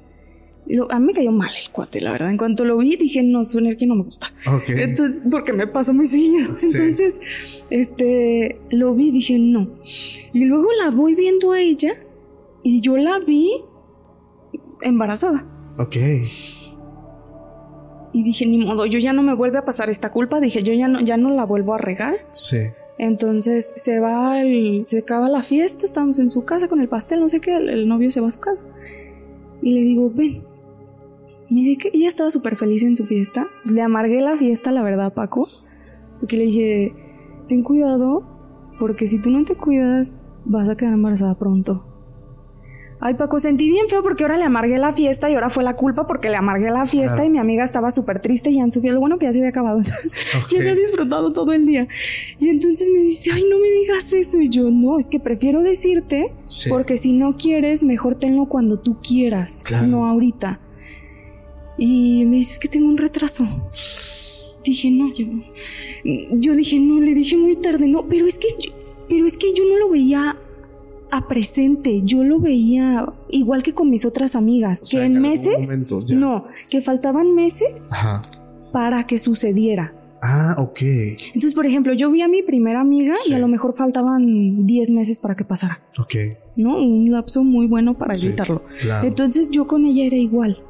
[0.89, 2.31] a mí me cayó mal el cuate, la verdad.
[2.31, 4.27] En cuanto lo vi, dije, no, un que no me gusta.
[4.67, 6.55] Entonces, porque me pasa muy seguido.
[6.61, 7.19] Entonces,
[7.69, 9.69] este, lo vi, dije, no.
[10.33, 11.93] Y luego la voy viendo a ella
[12.63, 13.51] y yo la vi
[14.81, 15.45] embarazada.
[15.77, 15.95] Ok.
[18.13, 20.39] Y dije, ni modo, yo ya no me vuelve a pasar esta culpa.
[20.39, 22.27] Dije, yo ya no, ya no la vuelvo a regar.
[22.31, 22.57] Sí.
[23.01, 27.19] Entonces se va, el, se acaba la fiesta, estamos en su casa con el pastel,
[27.19, 28.63] no sé qué, el, novio se va a su casa.
[29.63, 30.43] Y le digo, ven.
[31.49, 33.47] Me dice que ella estaba súper feliz en su fiesta.
[33.63, 35.47] Pues le amargué la fiesta, la verdad, Paco.
[36.19, 36.93] Porque le dije,
[37.47, 38.21] ten cuidado,
[38.79, 41.83] porque si tú no te cuidas, vas a quedar embarazada pronto.
[43.03, 45.75] Ay, Paco, sentí bien feo porque ahora le amargué la fiesta y ahora fue la
[45.75, 48.93] culpa porque le amargué la fiesta y mi amiga estaba súper triste y en Sofía,
[48.93, 49.79] lo bueno que ya se había acabado,
[50.51, 51.87] y había disfrutado todo el día.
[52.39, 54.39] Y entonces me dice, ay, no me digas eso.
[54.39, 56.31] Y yo, no, es que prefiero decirte
[56.69, 60.59] porque si no quieres, mejor tenlo cuando tú quieras, no ahorita.
[61.79, 63.47] Y me dice, es que tengo un retraso.
[64.63, 65.25] Dije, no, yo,
[66.33, 68.47] yo dije, no, le dije muy tarde, no, pero es que,
[69.09, 70.37] pero es que yo no lo veía
[71.11, 72.01] a presente.
[72.03, 75.77] Yo lo veía igual que con mis otras amigas, que en, meses,
[76.13, 77.87] no, que faltaban meses
[78.71, 79.93] para que sucediera.
[80.23, 80.81] Ah, ok.
[80.81, 84.91] Entonces, por ejemplo, yo vi a mi primera amiga y a lo mejor faltaban 10
[84.91, 85.81] meses para que pasara.
[85.97, 86.15] Ok.
[86.55, 86.77] ¿No?
[86.77, 88.63] Un lapso muy bueno para evitarlo.
[89.03, 90.63] Entonces yo con ella era igual.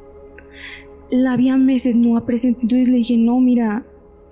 [1.10, 2.60] La vi a meses, no a presente.
[2.62, 3.84] Entonces le dije, no, mira,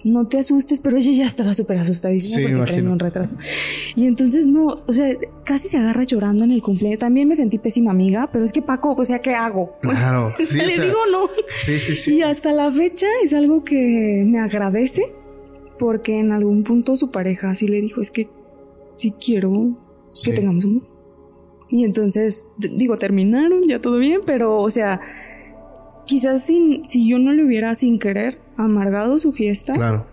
[0.04, 3.36] no te asustes, pero ella ya estaba súper asustadísima porque tenía un retraso.
[3.94, 6.98] Y entonces no, o sea, casi se agarra llorando en el cumpleaños.
[7.00, 9.76] También me sentí pésima amiga, pero es que Paco, o sea, ¿qué hago?
[10.00, 10.32] Claro.
[10.38, 11.28] Sí, le digo no.
[11.48, 12.16] Sí, sí, sí.
[12.16, 15.12] Y hasta la fecha es algo que me agradece
[15.78, 18.28] porque en algún punto su pareja sí le dijo, es que
[18.96, 19.76] sí quiero
[20.24, 20.86] que tengamos un...
[21.70, 25.00] Y entonces, digo, terminaron, ya todo bien, pero, o sea,
[26.04, 30.06] quizás sin, si yo no le hubiera sin querer amargado su fiesta, claro.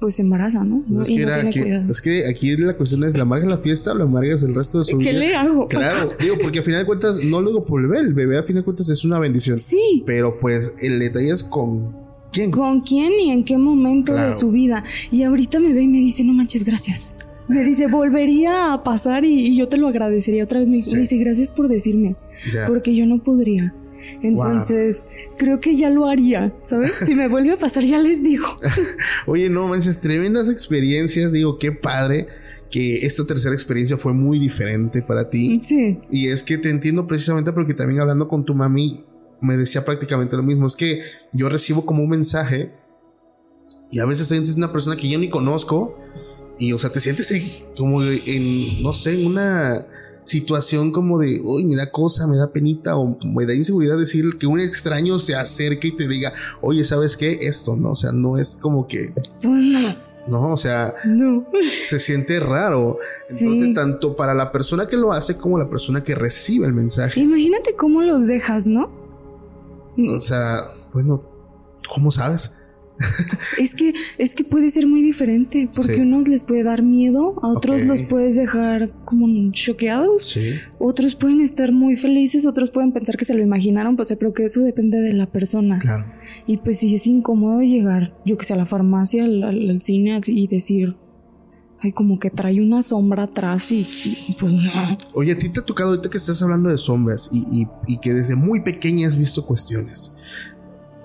[0.00, 0.82] pues se embaraza, ¿no?
[0.88, 1.90] Pues y no tiene aquí, cuidado.
[1.90, 4.78] es que aquí la cuestión es, ¿la amargas la fiesta o la amargas el resto
[4.78, 5.10] de su vida?
[5.10, 5.68] ¿Qué le hago?
[5.68, 8.38] Claro, digo, porque al final de cuentas, no lo digo por el bebé, el bebé
[8.38, 9.58] a final de cuentas es una bendición.
[9.58, 10.02] Sí.
[10.06, 11.94] Pero pues el detalle es con
[12.32, 12.50] quién.
[12.50, 14.84] ¿Con quién y en qué momento de su vida?
[15.10, 17.16] Y ahorita me ve y me dice, no manches, gracias.
[17.50, 20.68] Me dice, volvería a pasar y, yo te lo agradecería otra vez.
[20.68, 22.14] Me, dice, gracias por decirme.
[22.68, 23.74] Porque yo no podría.
[24.22, 26.96] Entonces, creo que ya lo haría, ¿sabes?
[26.96, 28.46] Si me vuelve a pasar, ya les digo.
[29.26, 31.32] Oye, no manches, tremendas experiencias.
[31.32, 32.26] Digo, qué padre
[32.70, 35.60] que esta tercera experiencia fue muy diferente para ti.
[35.62, 35.98] Sí.
[36.10, 39.04] Y es que te entiendo precisamente porque también hablando con tu mami
[39.40, 40.66] me decía prácticamente lo mismo.
[40.66, 42.72] Es que yo recibo como un mensaje
[43.90, 45.98] y a veces sientes una persona que yo ni conozco
[46.58, 47.32] y, o sea, te sientes
[47.76, 49.86] como en, no sé, en una
[50.30, 54.38] situación como de, uy, me da cosa, me da penita o me da inseguridad decir
[54.38, 57.40] que un extraño se acerque y te diga, oye, ¿sabes qué?
[57.42, 57.90] Esto, ¿no?
[57.90, 59.12] O sea, no es como que...
[60.28, 61.46] No, o sea, no.
[61.84, 62.98] se siente raro.
[63.28, 67.18] Entonces, tanto para la persona que lo hace como la persona que recibe el mensaje.
[67.18, 68.88] Imagínate cómo los dejas, ¿no?
[70.14, 71.24] O sea, bueno,
[71.92, 72.59] ¿cómo sabes?
[73.58, 77.48] Es que es que puede ser muy diferente porque unos les puede dar miedo, a
[77.48, 80.38] otros los puedes dejar como choqueados,
[80.78, 84.44] otros pueden estar muy felices, otros pueden pensar que se lo imaginaron, pues pero que
[84.44, 85.78] eso depende de la persona.
[85.78, 86.04] Claro.
[86.46, 90.46] Y pues si es incómodo llegar, yo que sé, a la farmacia, al, cine y
[90.46, 90.96] decir,
[91.80, 94.98] ay, como que trae una sombra atrás y, pues no.
[95.14, 98.12] Oye, a ti te ha tocado ahorita que estás hablando de sombras y, y que
[98.12, 100.16] desde muy pequeña has visto cuestiones.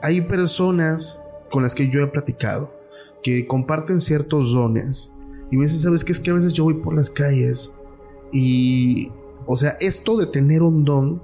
[0.02, 2.74] Hay personas con las que yo he platicado,
[3.24, 5.16] que comparten ciertos dones.
[5.52, 6.12] Y a veces, ¿sabes qué?
[6.12, 7.78] Es que a veces yo voy por las calles
[8.32, 9.12] y,
[9.46, 11.22] o sea, esto de tener un don,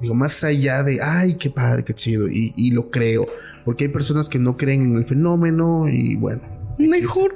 [0.00, 3.26] digo, más allá de, ay, qué padre, qué chido, y, lo creo,
[3.64, 6.40] porque hay personas que no creen en el fenómeno y bueno.
[6.78, 7.34] Mejor,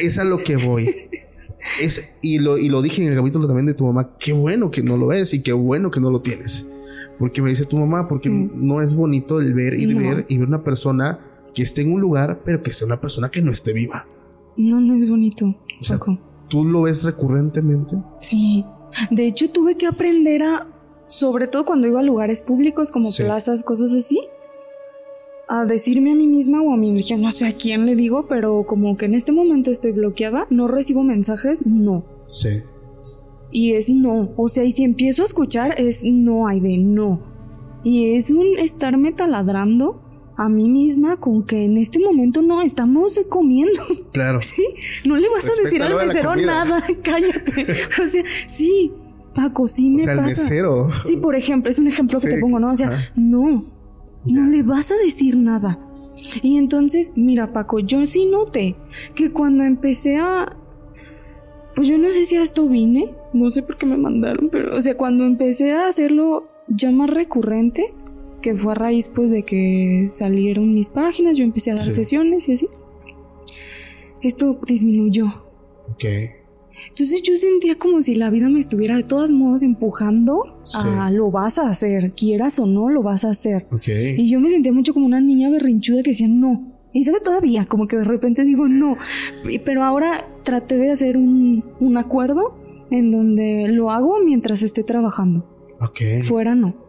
[0.00, 0.94] es, es a lo que voy.
[1.80, 4.70] Es, y, lo, y lo dije en el capítulo también de tu mamá, qué bueno
[4.70, 6.70] que no lo ves y qué bueno que no lo tienes.
[7.18, 10.48] Porque me dice tu mamá, porque no es bonito el ver y ver y ver
[10.48, 11.20] una persona
[11.54, 14.06] que esté en un lugar, pero que sea una persona que no esté viva.
[14.56, 15.54] No, no es bonito.
[15.80, 17.96] O ¿Tú lo ves recurrentemente?
[18.20, 18.64] Sí.
[19.10, 20.68] De hecho, tuve que aprender a,
[21.06, 24.20] sobre todo cuando iba a lugares públicos como plazas, cosas así,
[25.48, 28.64] a decirme a mí misma o a mi no sé a quién le digo, pero
[28.66, 32.04] como que en este momento estoy bloqueada, no recibo mensajes, no.
[32.24, 32.62] Sí.
[33.50, 34.32] Y es no.
[34.36, 37.20] O sea, y si empiezo a escuchar, es no, hay de no.
[37.82, 40.03] Y es un estarme taladrando
[40.36, 43.80] a mí misma con que en este momento no estamos comiendo.
[44.12, 44.40] Claro.
[44.42, 44.64] Sí,
[45.04, 47.66] no le vas a decir al mesero nada, cállate.
[48.02, 48.92] O sea, sí,
[49.34, 50.28] Paco, sí me o sea, pasa.
[50.28, 50.90] mesero.
[51.00, 52.70] Sí, por ejemplo, es un ejemplo que te pongo, ¿no?
[52.70, 53.64] O sea, no,
[54.24, 55.78] no le vas a decir nada.
[56.42, 58.76] Y entonces, mira, Paco, yo sí noté
[59.14, 60.56] que cuando empecé a.
[61.74, 64.76] Pues yo no sé si a esto vine, no sé por qué me mandaron, pero,
[64.76, 67.92] o sea, cuando empecé a hacerlo ya más recurrente,
[68.44, 72.46] que fue a raíz pues de que salieron mis páginas, yo empecé a dar sesiones
[72.46, 72.68] y así.
[74.20, 75.28] Esto disminuyó.
[75.90, 76.04] Ok.
[76.90, 81.30] Entonces yo sentía como si la vida me estuviera de todos modos empujando a lo
[81.30, 83.66] vas a hacer, quieras o no, lo vas a hacer.
[83.72, 84.20] Okay.
[84.20, 86.70] Y yo me sentía mucho como una niña berrinchuda que decía no.
[86.92, 88.98] Y sabes todavía, como que de repente digo no.
[89.64, 92.58] Pero ahora traté de hacer un, un acuerdo
[92.90, 95.48] en donde lo hago mientras esté trabajando.
[95.80, 96.24] Ok.
[96.24, 96.83] Fuera no.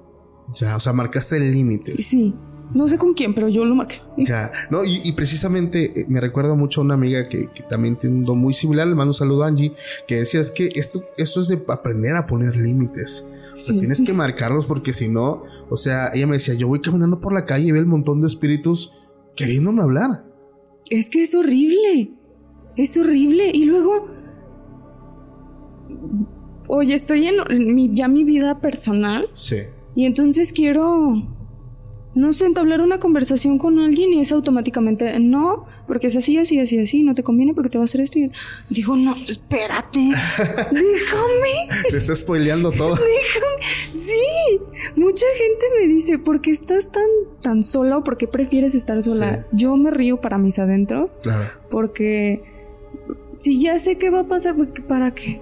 [0.55, 2.01] Ya, o sea, marcaste el límite.
[2.01, 2.33] Sí.
[2.73, 4.01] No sé con quién, pero yo lo marqué.
[4.17, 8.25] Ya, no, y, precisamente eh, me recuerda mucho a una amiga que, también tiene un
[8.25, 9.73] don muy similar, le mando un saludo a Angie,
[10.07, 13.31] que decía es que esto, esto es de aprender a poner límites.
[13.51, 16.81] O sea, tienes que marcarlos porque si no, o sea, ella me decía, yo voy
[16.81, 18.93] caminando por la calle y veo el montón de espíritus
[19.35, 20.25] queriéndome hablar.
[20.89, 22.11] Es que es horrible.
[22.75, 23.51] Es horrible.
[23.53, 24.07] Y luego,
[26.67, 29.29] oye, estoy en, ya mi vida personal.
[29.33, 29.57] Sí.
[29.95, 31.23] Y entonces quiero
[32.15, 36.59] no sé, entablar una conversación con alguien y es automáticamente no, porque es así, así,
[36.59, 38.19] así, así, no te conviene porque te va a hacer esto.
[38.19, 38.31] Y
[38.69, 39.99] digo, no, espérate,
[40.71, 41.89] déjame.
[41.89, 42.95] Te estás spoileando todo.
[42.95, 43.93] déjame.
[43.93, 44.59] Sí,
[44.95, 47.03] mucha gente me dice, ¿por qué estás tan,
[47.41, 49.45] tan sola o por qué prefieres estar sola?
[49.51, 51.17] Yo me río para mis adentros.
[51.21, 51.51] Claro.
[51.69, 52.39] Porque
[53.39, 54.55] si ya sé qué va a pasar,
[54.87, 55.41] ¿para qué?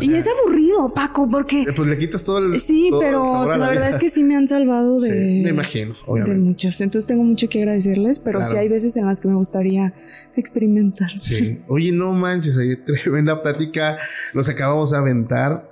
[0.00, 1.62] Y es aburrido, Paco, porque.
[1.62, 2.60] Eh, pues le quitas todo el.
[2.60, 5.08] Sí, pero la, verdad es que sí me han salvado de.
[5.08, 6.38] Sí, me imagino, obviamente.
[6.38, 6.80] De muchas.
[6.80, 9.94] Entonces tengo mucho que agradecerles, pero sí hay veces en las que me gustaría
[10.36, 11.18] experimentar.
[11.18, 11.60] Sí.
[11.68, 13.98] Oye, no manches, ahí tremenda plática.
[14.34, 15.69] Nos acabamos de aventar.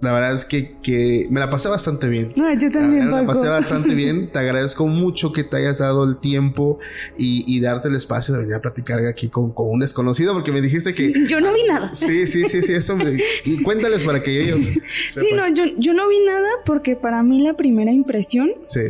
[0.00, 2.32] La verdad es que, que me la pasé bastante bien.
[2.40, 4.30] Ah, yo también, Me la pasé bastante bien.
[4.30, 6.78] Te agradezco mucho que te hayas dado el tiempo
[7.16, 10.52] y, y darte el espacio de venir a platicar aquí con, con, un desconocido, porque
[10.52, 11.12] me dijiste que...
[11.26, 11.94] Yo no vi nada.
[11.94, 13.18] Sí, sí, sí, sí, eso me...
[13.44, 14.60] Y cuéntales para que ellos...
[15.08, 18.52] Sí, no, yo, yo no vi nada porque para mí la primera impresión...
[18.62, 18.82] Sí.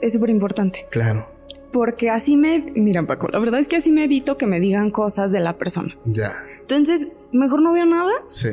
[0.00, 0.86] Es súper importante.
[0.90, 1.28] Claro.
[1.72, 2.72] Porque así me...
[2.74, 5.58] Mira, Paco, la verdad es que así me evito que me digan cosas de la
[5.58, 5.96] persona.
[6.04, 6.44] Ya.
[6.60, 8.12] Entonces, mejor no veo nada.
[8.28, 8.50] Sí.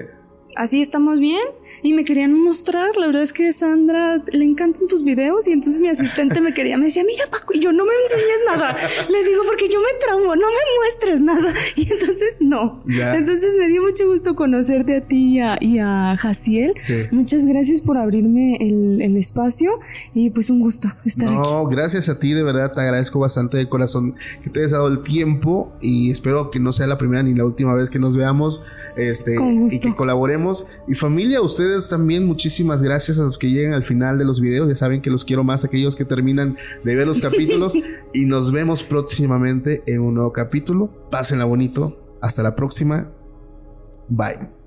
[0.56, 1.42] Así estamos bien
[1.82, 2.96] y me querían mostrar.
[2.98, 6.78] La verdad es que Sandra le encantan tus videos y entonces mi asistente me quería,
[6.78, 8.78] me decía, mira Paco, yo no me enseñes nada.
[9.10, 11.54] Le digo, porque yo me traumo, no me muestres nada.
[11.76, 12.84] Y entonces no.
[12.88, 16.74] Entonces me dio mucho gusto conocerte a ti y a, y a Jaciel.
[17.12, 19.80] Muchas gracias por abrirme el, el, espacio
[20.14, 21.38] y pues un gusto estar aquí.
[21.38, 24.88] No, gracias a ti, de verdad te agradezco bastante de corazón que te hayas dado
[24.88, 28.16] el tiempo y espero que no sea la primera ni la última vez que nos
[28.18, 28.62] veamos
[28.96, 29.38] este,
[29.70, 30.68] y que colaboremos.
[30.88, 34.68] Y familia, ustedes también muchísimas gracias a los que llegan al final de los videos.
[34.68, 37.74] Ya saben que los quiero más aquellos que terminan de ver los capítulos.
[38.14, 40.90] y nos vemos próximamente en un nuevo capítulo.
[41.12, 42.18] Pásenla bonito.
[42.22, 43.12] Hasta la próxima.
[44.08, 44.59] Bye.